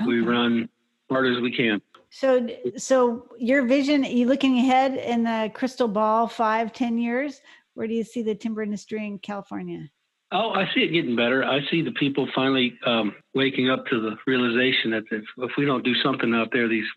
Okay. 0.00 0.06
We 0.06 0.20
run 0.20 0.68
hard 1.10 1.26
as 1.26 1.42
we 1.42 1.50
can. 1.50 1.82
So, 2.10 2.48
so 2.76 3.26
your 3.38 3.64
vision, 3.64 4.04
are 4.04 4.08
you 4.08 4.26
looking 4.26 4.58
ahead 4.58 4.94
in 4.94 5.24
the 5.24 5.50
crystal 5.52 5.88
ball 5.88 6.26
five, 6.26 6.72
ten 6.72 6.98
years? 6.98 7.40
Where 7.78 7.86
do 7.86 7.94
you 7.94 8.02
see 8.02 8.22
the 8.22 8.34
timber 8.34 8.60
industry 8.60 9.06
in 9.06 9.20
California? 9.20 9.88
Oh, 10.32 10.50
I 10.50 10.64
see 10.74 10.80
it 10.80 10.88
getting 10.88 11.14
better. 11.14 11.44
I 11.44 11.60
see 11.70 11.80
the 11.80 11.92
people 11.92 12.26
finally 12.34 12.76
um, 12.84 13.14
waking 13.36 13.70
up 13.70 13.86
to 13.86 14.00
the 14.00 14.16
realization 14.26 14.90
that 14.90 15.04
if, 15.12 15.22
if 15.38 15.52
we 15.56 15.64
don't 15.64 15.84
do 15.84 15.94
something 16.02 16.34
out 16.34 16.48
there, 16.50 16.66
these 16.66 16.88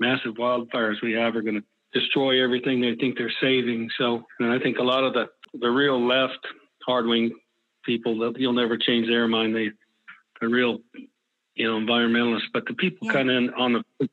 massive 0.00 0.36
wildfires 0.36 0.94
we 1.02 1.12
have 1.12 1.36
are 1.36 1.42
going 1.42 1.60
to 1.60 2.00
destroy 2.00 2.42
everything 2.42 2.80
they 2.80 2.94
think 2.94 3.18
they're 3.18 3.30
saving. 3.38 3.90
So, 3.98 4.22
and 4.40 4.50
I 4.50 4.58
think 4.58 4.78
a 4.78 4.82
lot 4.82 5.04
of 5.04 5.12
the 5.12 5.26
the 5.60 5.68
real 5.68 6.02
left 6.02 6.38
hard 6.86 7.04
wing 7.04 7.30
people, 7.84 8.32
you'll 8.38 8.54
never 8.54 8.78
change 8.78 9.06
their 9.06 9.28
mind. 9.28 9.54
They, 9.54 9.72
the 10.40 10.48
real, 10.48 10.78
you 11.54 11.70
know, 11.70 11.78
environmentalists. 11.78 12.48
But 12.50 12.64
the 12.64 12.72
people 12.72 13.08
yeah. 13.08 13.12
kind 13.12 13.30
of 13.30 13.54
on 13.58 13.74
the 13.74 14.08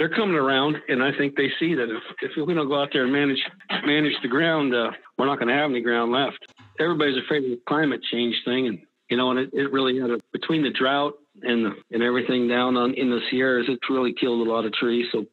they're 0.00 0.08
coming 0.08 0.34
around, 0.34 0.78
and 0.88 1.02
I 1.02 1.10
think 1.16 1.36
they 1.36 1.50
see 1.60 1.74
that 1.74 1.90
if, 1.90 2.02
if 2.22 2.46
we 2.46 2.54
don't 2.54 2.68
go 2.68 2.80
out 2.80 2.88
there 2.90 3.04
and 3.04 3.12
manage 3.12 3.38
manage 3.84 4.14
the 4.22 4.28
ground, 4.28 4.74
uh, 4.74 4.92
we're 5.18 5.26
not 5.26 5.38
going 5.38 5.48
to 5.48 5.54
have 5.54 5.70
any 5.70 5.82
ground 5.82 6.10
left. 6.10 6.38
Everybody's 6.80 7.22
afraid 7.22 7.44
of 7.44 7.50
the 7.50 7.60
climate 7.68 8.00
change 8.10 8.34
thing, 8.46 8.66
and 8.66 8.78
you 9.10 9.18
know, 9.18 9.30
and 9.30 9.38
it, 9.38 9.50
it 9.52 9.70
really 9.70 10.00
had 10.00 10.10
a, 10.10 10.18
between 10.32 10.62
the 10.62 10.70
drought 10.70 11.18
and 11.42 11.66
the, 11.66 11.72
and 11.90 12.02
everything 12.02 12.48
down 12.48 12.78
on 12.78 12.94
in 12.94 13.10
the 13.10 13.20
Sierras, 13.30 13.66
it's 13.68 13.90
really 13.90 14.14
killed 14.14 14.46
a 14.46 14.50
lot 14.50 14.64
of 14.64 14.72
trees. 14.72 15.04
So 15.12 15.26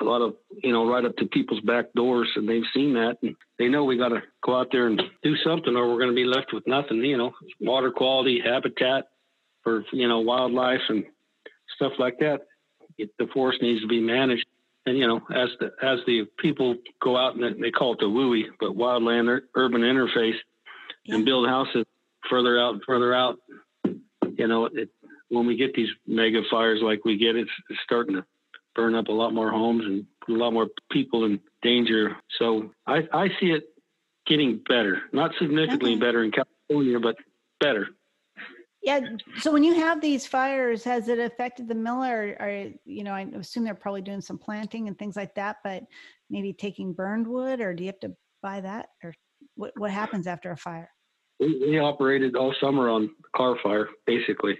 a 0.00 0.04
lot 0.04 0.22
of 0.22 0.36
you 0.62 0.72
know 0.72 0.88
right 0.88 1.04
up 1.04 1.16
to 1.16 1.26
people's 1.26 1.60
back 1.60 1.92
doors, 1.92 2.30
and 2.36 2.48
they've 2.48 2.62
seen 2.72 2.94
that, 2.94 3.16
and 3.22 3.34
they 3.58 3.66
know 3.66 3.82
we 3.82 3.98
got 3.98 4.10
to 4.10 4.22
go 4.46 4.56
out 4.56 4.68
there 4.70 4.86
and 4.86 5.02
do 5.24 5.34
something, 5.44 5.74
or 5.74 5.88
we're 5.90 5.98
going 5.98 6.10
to 6.10 6.14
be 6.14 6.26
left 6.26 6.52
with 6.52 6.68
nothing. 6.68 6.98
You 6.98 7.18
know, 7.18 7.32
water 7.60 7.90
quality, 7.90 8.40
habitat 8.40 9.08
for 9.64 9.84
you 9.90 10.06
know 10.06 10.20
wildlife 10.20 10.82
and 10.88 11.06
stuff 11.74 11.94
like 11.98 12.20
that 12.20 12.42
the 13.18 13.26
forest 13.32 13.62
needs 13.62 13.80
to 13.82 13.88
be 13.88 14.00
managed. 14.00 14.46
And 14.84 14.98
you 14.98 15.06
know, 15.06 15.20
as 15.32 15.50
the 15.60 15.70
as 15.82 16.00
the 16.06 16.26
people 16.38 16.76
go 17.00 17.16
out 17.16 17.36
and 17.36 17.62
they 17.62 17.70
call 17.70 17.92
it 17.92 18.00
the 18.00 18.06
WUI, 18.06 18.44
but 18.58 18.76
wildland 18.76 19.40
urban 19.54 19.82
interface, 19.82 20.38
yeah. 21.04 21.14
and 21.14 21.24
build 21.24 21.48
houses 21.48 21.84
further 22.28 22.58
out 22.60 22.74
and 22.74 22.82
further 22.84 23.14
out. 23.14 23.38
You 23.84 24.48
know, 24.48 24.66
it, 24.66 24.88
when 25.28 25.46
we 25.46 25.56
get 25.56 25.74
these 25.74 25.88
mega 26.06 26.42
fires 26.50 26.80
like 26.82 27.04
we 27.04 27.16
get, 27.16 27.36
it's, 27.36 27.50
it's 27.70 27.80
starting 27.84 28.16
to 28.16 28.24
burn 28.74 28.94
up 28.94 29.08
a 29.08 29.12
lot 29.12 29.32
more 29.32 29.50
homes 29.50 29.84
and 29.84 30.06
a 30.28 30.32
lot 30.32 30.52
more 30.52 30.68
people 30.90 31.24
in 31.24 31.40
danger. 31.62 32.16
So 32.38 32.72
I, 32.86 33.08
I 33.12 33.28
see 33.40 33.46
it 33.46 33.64
getting 34.26 34.60
better, 34.66 35.02
not 35.12 35.32
significantly 35.38 35.92
okay. 35.92 36.00
better 36.00 36.22
in 36.22 36.32
California, 36.32 37.00
but 37.00 37.16
better. 37.60 37.88
Yeah. 38.82 39.00
So 39.38 39.52
when 39.52 39.62
you 39.62 39.74
have 39.74 40.00
these 40.00 40.26
fires, 40.26 40.82
has 40.84 41.08
it 41.08 41.18
affected 41.18 41.68
the 41.68 41.74
mill 41.74 42.02
or, 42.02 42.36
or, 42.40 42.70
you 42.84 43.04
know, 43.04 43.12
I 43.12 43.22
assume 43.38 43.64
they're 43.64 43.74
probably 43.74 44.02
doing 44.02 44.20
some 44.20 44.38
planting 44.38 44.88
and 44.88 44.98
things 44.98 45.14
like 45.14 45.34
that, 45.36 45.56
but 45.62 45.84
maybe 46.30 46.52
taking 46.52 46.92
burned 46.92 47.26
wood 47.26 47.60
or 47.60 47.74
do 47.74 47.84
you 47.84 47.88
have 47.88 48.00
to 48.00 48.16
buy 48.42 48.60
that 48.60 48.88
or 49.04 49.14
what, 49.54 49.72
what 49.76 49.90
happens 49.90 50.26
after 50.26 50.50
a 50.50 50.56
fire? 50.56 50.90
We, 51.38 51.58
we 51.60 51.78
operated 51.78 52.34
all 52.34 52.54
summer 52.60 52.88
on 52.88 53.10
Carr 53.36 53.56
fire, 53.62 53.88
basically. 54.06 54.58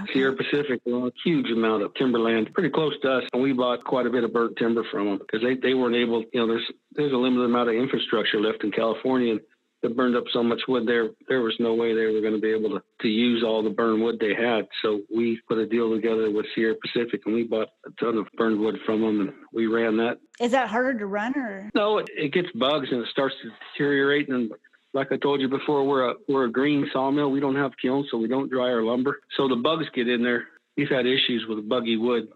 Okay. 0.00 0.12
Sierra 0.12 0.36
Pacific, 0.36 0.80
well, 0.84 1.08
a 1.08 1.12
huge 1.24 1.50
amount 1.50 1.82
of 1.82 1.92
timberland, 1.94 2.52
pretty 2.54 2.70
close 2.70 2.94
to 3.02 3.12
us, 3.12 3.24
and 3.32 3.42
we 3.42 3.52
bought 3.52 3.84
quite 3.84 4.06
a 4.06 4.10
bit 4.10 4.22
of 4.22 4.32
burnt 4.32 4.56
timber 4.56 4.84
from 4.90 5.06
them 5.06 5.18
because 5.18 5.42
they, 5.42 5.56
they 5.56 5.74
weren't 5.74 5.96
able. 5.96 6.24
You 6.32 6.40
know, 6.40 6.46
there's 6.46 6.70
there's 6.92 7.12
a 7.12 7.16
limited 7.16 7.44
amount 7.44 7.70
of 7.70 7.74
infrastructure 7.74 8.40
left 8.40 8.62
in 8.62 8.70
California, 8.70 9.32
and 9.32 9.40
that 9.82 9.96
burned 9.96 10.16
up 10.16 10.24
so 10.32 10.42
much 10.42 10.60
wood 10.68 10.86
there, 10.86 11.10
there 11.28 11.40
was 11.40 11.54
no 11.58 11.74
way 11.74 11.94
they 11.94 12.06
were 12.06 12.20
going 12.20 12.34
to 12.34 12.40
be 12.40 12.52
able 12.52 12.70
to, 12.70 12.82
to 13.00 13.08
use 13.08 13.42
all 13.42 13.62
the 13.62 13.70
burned 13.70 14.02
wood 14.02 14.18
they 14.20 14.34
had. 14.34 14.68
So 14.82 15.00
we 15.14 15.40
put 15.48 15.58
a 15.58 15.66
deal 15.66 15.90
together 15.90 16.30
with 16.30 16.46
Sierra 16.54 16.74
Pacific 16.74 17.22
and 17.24 17.34
we 17.34 17.44
bought 17.44 17.68
a 17.86 17.90
ton 17.98 18.18
of 18.18 18.26
burned 18.36 18.60
wood 18.60 18.78
from 18.84 19.00
them 19.00 19.20
and 19.20 19.32
we 19.52 19.66
ran 19.66 19.96
that. 19.98 20.18
Is 20.38 20.52
that 20.52 20.68
harder 20.68 20.98
to 20.98 21.06
run 21.06 21.36
or? 21.36 21.70
No, 21.74 21.98
it, 21.98 22.08
it 22.14 22.32
gets 22.32 22.48
bugs 22.54 22.88
and 22.90 23.02
it 23.02 23.08
starts 23.10 23.34
to 23.42 23.50
deteriorate. 23.72 24.28
And 24.28 24.52
like 24.92 25.12
I 25.12 25.16
told 25.16 25.40
you 25.40 25.48
before, 25.48 25.86
we're 25.86 26.10
a, 26.10 26.14
we're 26.28 26.44
a 26.44 26.52
green 26.52 26.88
sawmill. 26.92 27.30
We 27.30 27.40
don't 27.40 27.56
have 27.56 27.72
kilns, 27.80 28.08
so 28.10 28.18
we 28.18 28.28
don't 28.28 28.50
dry 28.50 28.70
our 28.70 28.82
lumber. 28.82 29.20
So 29.36 29.48
the 29.48 29.56
bugs 29.56 29.86
get 29.94 30.08
in 30.08 30.22
there. 30.22 30.44
We've 30.76 30.90
had 30.90 31.06
issues 31.06 31.46
with 31.48 31.68
buggy 31.68 31.96
wood 31.96 32.28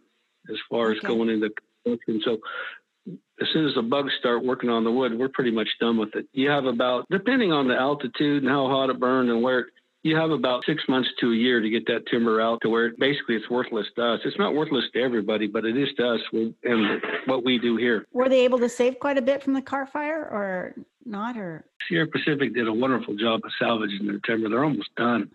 as 0.50 0.56
far 0.70 0.90
okay. 0.90 0.98
as 0.98 1.04
going 1.04 1.28
into 1.28 1.50
construction. 1.84 2.22
So 2.24 2.38
as 3.40 3.48
soon 3.52 3.66
as 3.66 3.74
the 3.74 3.82
bugs 3.82 4.12
start 4.18 4.44
working 4.44 4.70
on 4.70 4.84
the 4.84 4.90
wood, 4.90 5.18
we're 5.18 5.28
pretty 5.28 5.50
much 5.50 5.68
done 5.80 5.98
with 5.98 6.14
it. 6.14 6.26
You 6.32 6.50
have 6.50 6.66
about, 6.66 7.06
depending 7.10 7.52
on 7.52 7.68
the 7.68 7.74
altitude 7.74 8.42
and 8.42 8.50
how 8.50 8.68
hot 8.68 8.90
it 8.90 9.00
burned 9.00 9.30
and 9.30 9.42
where 9.42 9.60
it, 9.60 9.66
you 10.04 10.16
have 10.16 10.30
about 10.30 10.64
six 10.66 10.84
months 10.86 11.08
to 11.20 11.32
a 11.32 11.34
year 11.34 11.60
to 11.60 11.70
get 11.70 11.86
that 11.86 12.06
timber 12.06 12.40
out 12.40 12.60
to 12.62 12.68
where 12.68 12.92
basically 12.98 13.36
it's 13.36 13.48
worthless 13.48 13.86
to 13.96 14.04
us. 14.04 14.20
It's 14.24 14.38
not 14.38 14.54
worthless 14.54 14.84
to 14.92 15.02
everybody, 15.02 15.46
but 15.46 15.64
it 15.64 15.78
is 15.78 15.88
to 15.96 16.14
us 16.14 16.20
and 16.62 17.00
what 17.24 17.42
we 17.42 17.58
do 17.58 17.76
here. 17.76 18.06
Were 18.12 18.28
they 18.28 18.44
able 18.44 18.58
to 18.58 18.68
save 18.68 18.98
quite 18.98 19.16
a 19.16 19.22
bit 19.22 19.42
from 19.42 19.54
the 19.54 19.62
Carr 19.62 19.86
fire 19.86 20.20
or 20.20 20.74
not? 21.06 21.38
Or 21.38 21.64
Sierra 21.88 22.06
Pacific 22.06 22.54
did 22.54 22.68
a 22.68 22.72
wonderful 22.72 23.16
job 23.16 23.40
of 23.44 23.50
salvaging 23.58 24.06
their 24.06 24.18
timber. 24.18 24.50
They're 24.50 24.64
almost 24.64 24.94
done. 24.94 25.30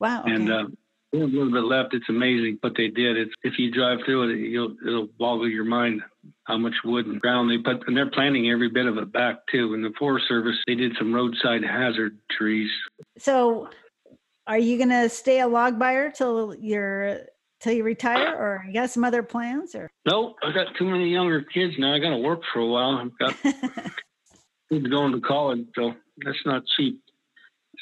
Wow. 0.00 0.22
Okay. 0.22 0.32
And 0.32 0.50
uh, 0.50 0.64
a 1.12 1.16
little 1.16 1.50
bit 1.50 1.64
left. 1.64 1.94
It's 1.94 2.08
amazing 2.08 2.58
what 2.60 2.74
they 2.76 2.88
did. 2.88 3.16
It's 3.16 3.32
if 3.42 3.58
you 3.58 3.70
drive 3.70 3.98
through 4.04 4.30
it, 4.30 4.38
you'll 4.38 4.76
it'll 4.86 5.08
boggle 5.18 5.48
your 5.48 5.64
mind 5.64 6.02
how 6.44 6.56
much 6.56 6.74
wood 6.84 7.06
and 7.06 7.20
ground 7.20 7.50
they 7.50 7.58
put, 7.58 7.86
and 7.86 7.96
they're 7.96 8.10
planting 8.10 8.50
every 8.50 8.68
bit 8.68 8.86
of 8.86 8.96
it 8.98 9.12
back 9.12 9.38
too. 9.50 9.74
In 9.74 9.82
the 9.82 9.92
Forest 9.98 10.26
Service, 10.28 10.56
they 10.66 10.74
did 10.74 10.92
some 10.98 11.12
roadside 11.12 11.64
hazard 11.64 12.18
trees. 12.30 12.70
So, 13.18 13.68
are 14.46 14.58
you 14.58 14.76
going 14.76 14.90
to 14.90 15.08
stay 15.08 15.40
a 15.40 15.48
log 15.48 15.78
buyer 15.78 16.10
till 16.10 16.54
you're 16.54 17.20
till 17.60 17.72
you 17.72 17.84
retire, 17.84 18.34
or 18.34 18.64
you 18.66 18.72
got 18.72 18.90
some 18.90 19.04
other 19.04 19.22
plans? 19.22 19.74
Or 19.74 19.90
no, 20.06 20.34
I 20.42 20.52
got 20.52 20.74
too 20.78 20.84
many 20.84 21.08
younger 21.10 21.42
kids 21.42 21.74
now. 21.78 21.94
I 21.94 21.98
got 21.98 22.10
to 22.10 22.18
work 22.18 22.40
for 22.52 22.60
a 22.60 22.66
while. 22.66 22.96
I've 22.98 23.18
got 23.18 23.36
kids 24.70 24.86
going 24.86 25.12
to 25.12 25.20
college, 25.20 25.66
so 25.74 25.94
that's 26.24 26.38
not 26.46 26.62
cheap. 26.76 27.02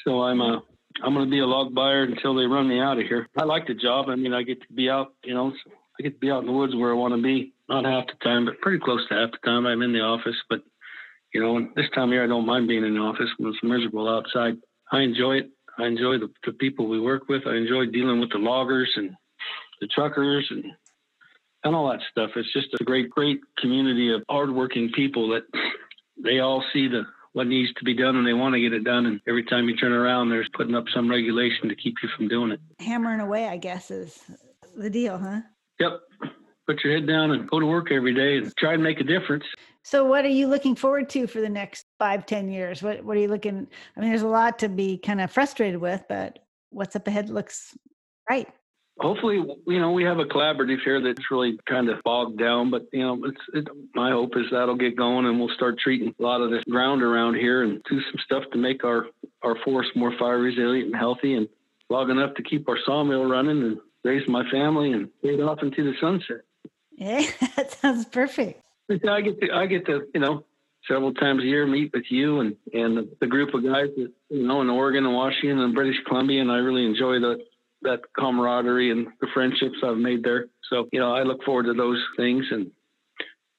So 0.05 0.21
I'm 0.23 0.41
a 0.41 0.63
I'm 1.03 1.13
going 1.13 1.25
to 1.25 1.31
be 1.31 1.39
a 1.39 1.45
log 1.45 1.73
buyer 1.73 2.03
until 2.03 2.35
they 2.35 2.45
run 2.45 2.67
me 2.67 2.79
out 2.79 2.99
of 2.99 3.05
here. 3.07 3.27
I 3.37 3.45
like 3.45 3.67
the 3.67 3.73
job. 3.73 4.09
I 4.09 4.15
mean, 4.15 4.33
I 4.33 4.43
get 4.43 4.61
to 4.61 4.73
be 4.73 4.89
out, 4.89 5.13
you 5.23 5.33
know, 5.33 5.53
I 5.99 6.03
get 6.03 6.13
to 6.13 6.19
be 6.19 6.31
out 6.31 6.41
in 6.41 6.47
the 6.47 6.51
woods 6.51 6.75
where 6.75 6.91
I 6.91 6.95
want 6.95 7.13
to 7.15 7.21
be. 7.21 7.53
Not 7.67 7.85
half 7.85 8.07
the 8.07 8.23
time, 8.23 8.45
but 8.45 8.59
pretty 8.61 8.79
close 8.79 9.07
to 9.09 9.15
half 9.15 9.31
the 9.31 9.37
time. 9.45 9.65
I'm 9.65 9.81
in 9.81 9.93
the 9.93 10.01
office, 10.01 10.35
but 10.49 10.61
you 11.33 11.41
know, 11.41 11.69
this 11.75 11.85
time 11.93 12.09
of 12.09 12.13
year 12.13 12.23
I 12.23 12.27
don't 12.27 12.45
mind 12.45 12.67
being 12.67 12.83
in 12.83 12.95
the 12.95 12.99
office 12.99 13.29
when 13.37 13.53
it's 13.53 13.63
miserable 13.63 14.09
outside. 14.09 14.57
I 14.91 15.01
enjoy 15.01 15.37
it. 15.37 15.51
I 15.77 15.85
enjoy 15.85 16.17
the, 16.17 16.29
the 16.45 16.53
people 16.53 16.87
we 16.87 16.99
work 16.99 17.29
with. 17.29 17.43
I 17.45 17.55
enjoy 17.55 17.85
dealing 17.85 18.19
with 18.19 18.31
the 18.31 18.39
loggers 18.39 18.91
and 18.95 19.15
the 19.79 19.87
truckers 19.87 20.47
and 20.49 20.65
and 21.63 21.75
all 21.75 21.89
that 21.89 21.99
stuff. 22.09 22.31
It's 22.35 22.51
just 22.53 22.73
a 22.79 22.83
great, 22.83 23.09
great 23.09 23.41
community 23.57 24.13
of 24.13 24.23
hardworking 24.29 24.91
people 24.95 25.29
that 25.29 25.43
they 26.21 26.39
all 26.39 26.63
see 26.73 26.87
the 26.87 27.03
what 27.39 27.47
needs 27.47 27.73
to 27.75 27.85
be 27.85 27.93
done 27.93 28.17
and 28.17 28.27
they 28.27 28.33
want 28.33 28.53
to 28.53 28.59
get 28.59 28.73
it 28.73 28.83
done. 28.83 29.05
And 29.05 29.21
every 29.25 29.45
time 29.45 29.69
you 29.69 29.77
turn 29.77 29.93
around, 29.93 30.27
there's 30.27 30.49
putting 30.57 30.75
up 30.75 30.83
some 30.93 31.09
regulation 31.09 31.69
to 31.69 31.75
keep 31.75 31.95
you 32.03 32.09
from 32.17 32.27
doing 32.27 32.51
it. 32.51 32.59
Hammering 32.79 33.21
away, 33.21 33.47
I 33.47 33.55
guess, 33.55 33.91
is 33.91 34.19
the 34.75 34.89
deal, 34.89 35.17
huh? 35.17 35.39
Yep. 35.79 36.01
Put 36.67 36.83
your 36.83 36.93
head 36.93 37.07
down 37.07 37.31
and 37.31 37.49
go 37.49 37.61
to 37.61 37.65
work 37.65 37.93
every 37.93 38.13
day 38.13 38.39
and 38.39 38.53
try 38.57 38.73
and 38.73 38.83
make 38.83 38.99
a 38.99 39.05
difference. 39.05 39.45
So, 39.83 40.03
what 40.03 40.25
are 40.25 40.29
you 40.29 40.47
looking 40.47 40.75
forward 40.75 41.09
to 41.11 41.27
for 41.27 41.39
the 41.39 41.47
next 41.47 41.85
five, 41.97 42.25
ten 42.25 42.49
years? 42.49 42.83
What 42.83 43.05
What 43.05 43.15
are 43.15 43.21
you 43.21 43.29
looking? 43.29 43.65
I 43.95 43.99
mean, 44.01 44.09
there's 44.09 44.21
a 44.21 44.27
lot 44.27 44.59
to 44.59 44.67
be 44.67 44.97
kind 44.97 45.21
of 45.21 45.31
frustrated 45.31 45.79
with, 45.79 46.03
but 46.09 46.39
what's 46.71 46.97
up 46.97 47.07
ahead 47.07 47.29
looks 47.29 47.73
right 48.29 48.49
hopefully, 48.99 49.43
you 49.67 49.79
know, 49.79 49.91
we 49.91 50.03
have 50.03 50.19
a 50.19 50.25
collaborative 50.25 50.79
here 50.83 51.01
that's 51.01 51.31
really 51.31 51.57
kind 51.67 51.89
of 51.89 52.01
bogged 52.03 52.37
down. 52.37 52.69
But 52.69 52.87
you 52.91 52.99
know, 52.99 53.19
it's 53.25 53.41
it, 53.53 53.67
my 53.95 54.11
hope 54.11 54.35
is 54.35 54.45
that'll 54.51 54.75
get 54.75 54.95
going, 54.95 55.25
and 55.25 55.39
we'll 55.39 55.53
start 55.55 55.79
treating 55.79 56.13
a 56.19 56.23
lot 56.23 56.41
of 56.41 56.51
this 56.51 56.63
ground 56.65 57.01
around 57.01 57.35
here 57.35 57.63
and 57.63 57.81
do 57.89 58.01
some 58.01 58.19
stuff 58.23 58.43
to 58.51 58.57
make 58.57 58.83
our 58.83 59.07
our 59.41 59.55
forest 59.63 59.91
more 59.95 60.13
fire 60.17 60.39
resilient 60.39 60.87
and 60.87 60.95
healthy, 60.95 61.35
and 61.35 61.47
log 61.89 62.09
enough 62.09 62.35
to 62.35 62.43
keep 62.43 62.67
our 62.69 62.77
sawmill 62.85 63.25
running 63.25 63.63
and 63.63 63.77
raise 64.03 64.27
my 64.27 64.49
family 64.49 64.91
and 64.91 65.09
fade 65.21 65.41
off 65.41 65.59
into 65.61 65.83
the 65.83 65.93
sunset. 65.99 66.41
Yeah, 66.91 67.25
that 67.55 67.71
sounds 67.71 68.05
perfect. 68.05 68.61
I 68.89 69.21
get 69.21 69.39
to 69.41 69.51
I 69.51 69.65
get 69.67 69.85
to 69.85 70.07
you 70.13 70.19
know 70.19 70.45
several 70.87 71.13
times 71.13 71.43
a 71.43 71.45
year 71.45 71.65
meet 71.67 71.91
with 71.93 72.05
you 72.09 72.39
and 72.39 72.55
and 72.73 73.09
the 73.19 73.27
group 73.27 73.53
of 73.53 73.63
guys 73.63 73.89
that 73.97 74.11
you 74.29 74.47
know 74.47 74.61
in 74.61 74.69
Oregon 74.69 75.05
and 75.05 75.13
Washington 75.13 75.59
and 75.59 75.73
British 75.73 75.97
Columbia, 76.07 76.41
and 76.41 76.51
I 76.51 76.57
really 76.57 76.85
enjoy 76.85 77.19
the 77.19 77.39
that 77.81 78.01
camaraderie 78.17 78.91
and 78.91 79.07
the 79.21 79.27
friendships 79.33 79.77
I've 79.83 79.97
made 79.97 80.23
there. 80.23 80.47
So, 80.69 80.87
you 80.91 80.99
know, 80.99 81.13
I 81.13 81.23
look 81.23 81.43
forward 81.43 81.65
to 81.65 81.73
those 81.73 82.03
things. 82.17 82.45
And 82.51 82.71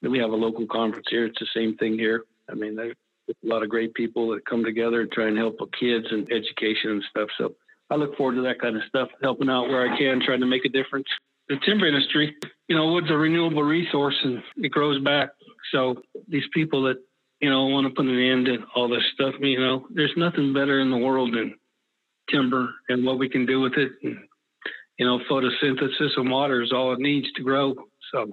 we 0.02 0.18
have 0.18 0.30
a 0.30 0.36
local 0.36 0.66
conference 0.66 1.06
here. 1.10 1.26
It's 1.26 1.38
the 1.38 1.46
same 1.54 1.76
thing 1.76 1.94
here. 1.94 2.24
I 2.50 2.54
mean, 2.54 2.76
there's 2.76 2.96
a 3.28 3.46
lot 3.46 3.62
of 3.62 3.68
great 3.68 3.94
people 3.94 4.30
that 4.30 4.44
come 4.46 4.64
together 4.64 5.02
and 5.02 5.12
try 5.12 5.28
and 5.28 5.36
help 5.36 5.58
kids 5.78 6.06
and 6.10 6.30
education 6.32 6.90
and 6.90 7.04
stuff. 7.10 7.28
So 7.38 7.54
I 7.90 7.96
look 7.96 8.16
forward 8.16 8.36
to 8.36 8.42
that 8.42 8.60
kind 8.60 8.76
of 8.76 8.82
stuff, 8.88 9.08
helping 9.22 9.50
out 9.50 9.68
where 9.68 9.90
I 9.90 9.98
can, 9.98 10.20
trying 10.24 10.40
to 10.40 10.46
make 10.46 10.64
a 10.64 10.68
difference. 10.68 11.06
The 11.48 11.56
timber 11.64 11.86
industry, 11.86 12.36
you 12.68 12.76
know, 12.76 12.92
wood's 12.92 13.10
a 13.10 13.14
renewable 13.14 13.62
resource 13.62 14.16
and 14.22 14.42
it 14.56 14.70
grows 14.70 15.02
back. 15.02 15.30
So 15.72 16.02
these 16.28 16.44
people 16.54 16.84
that, 16.84 16.96
you 17.40 17.50
know, 17.50 17.66
want 17.66 17.86
to 17.86 17.94
put 17.94 18.06
an 18.06 18.18
end 18.18 18.46
to 18.46 18.58
all 18.74 18.88
this 18.88 19.02
stuff, 19.14 19.34
you 19.40 19.58
know, 19.58 19.86
there's 19.90 20.12
nothing 20.16 20.52
better 20.52 20.80
in 20.80 20.90
the 20.90 20.96
world 20.96 21.34
than 21.34 21.56
timber 22.30 22.74
and 22.88 23.04
what 23.04 23.18
we 23.18 23.28
can 23.28 23.46
do 23.46 23.60
with 23.60 23.74
it. 23.74 23.92
And, 24.02 24.18
you 24.98 25.06
know, 25.06 25.20
photosynthesis 25.30 26.16
and 26.16 26.30
water 26.30 26.62
is 26.62 26.72
all 26.72 26.92
it 26.92 27.00
needs 27.00 27.30
to 27.32 27.42
grow. 27.42 27.74
So 28.12 28.30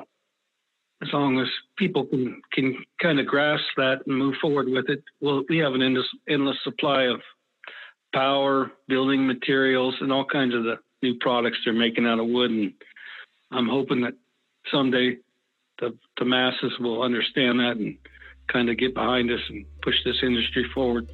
as 1.01 1.09
long 1.13 1.39
as 1.39 1.47
people 1.77 2.05
can, 2.05 2.41
can 2.53 2.75
kind 3.01 3.19
of 3.19 3.27
grasp 3.27 3.63
that 3.77 4.01
and 4.05 4.17
move 4.17 4.35
forward 4.41 4.67
with 4.67 4.89
it, 4.89 5.03
well, 5.21 5.43
we 5.49 5.57
have 5.59 5.73
an 5.73 5.81
endless, 5.81 6.07
endless 6.27 6.57
supply 6.63 7.03
of 7.03 7.21
power, 8.13 8.71
building 8.87 9.27
materials, 9.27 9.95
and 10.01 10.11
all 10.11 10.25
kinds 10.25 10.55
of 10.55 10.63
the 10.63 10.75
new 11.03 11.15
products 11.19 11.57
they're 11.63 11.73
making 11.73 12.05
out 12.05 12.19
of 12.19 12.27
wood. 12.27 12.51
And 12.51 12.73
I'm 13.51 13.67
hoping 13.67 14.01
that 14.01 14.13
someday 14.71 15.17
the, 15.79 15.95
the 16.17 16.25
masses 16.25 16.73
will 16.79 17.03
understand 17.03 17.59
that 17.59 17.77
and 17.77 17.97
kind 18.51 18.69
of 18.69 18.77
get 18.77 18.93
behind 18.93 19.29
us 19.31 19.41
and 19.49 19.65
push 19.81 19.95
this 20.03 20.17
industry 20.23 20.65
forward. 20.73 21.07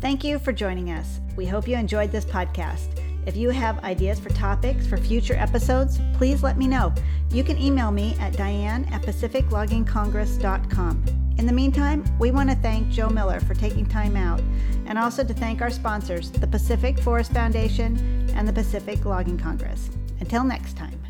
Thank 0.00 0.24
you 0.24 0.38
for 0.38 0.52
joining 0.52 0.90
us. 0.90 1.20
We 1.36 1.46
hope 1.46 1.66
you 1.66 1.76
enjoyed 1.76 2.12
this 2.12 2.24
podcast. 2.24 3.00
If 3.26 3.36
you 3.36 3.50
have 3.50 3.82
ideas 3.84 4.20
for 4.20 4.28
topics 4.30 4.86
for 4.86 4.96
future 4.98 5.34
episodes, 5.34 5.98
please 6.14 6.42
let 6.42 6.58
me 6.58 6.68
know. 6.68 6.92
You 7.30 7.42
can 7.42 7.58
email 7.58 7.90
me 7.90 8.14
at 8.20 8.36
diane 8.36 8.84
at 8.92 9.00
pacificloggingcongress.com. 9.02 11.04
In 11.38 11.46
the 11.46 11.52
meantime, 11.52 12.04
we 12.18 12.30
want 12.30 12.50
to 12.50 12.56
thank 12.56 12.90
Joe 12.90 13.08
Miller 13.08 13.40
for 13.40 13.54
taking 13.54 13.86
time 13.86 14.16
out 14.16 14.42
and 14.86 14.98
also 14.98 15.24
to 15.24 15.34
thank 15.34 15.62
our 15.62 15.70
sponsors, 15.70 16.30
the 16.30 16.46
Pacific 16.46 16.98
Forest 16.98 17.32
Foundation 17.32 18.30
and 18.34 18.46
the 18.46 18.52
Pacific 18.52 19.04
Logging 19.04 19.38
Congress. 19.38 19.90
Until 20.20 20.44
next 20.44 20.76
time. 20.76 21.00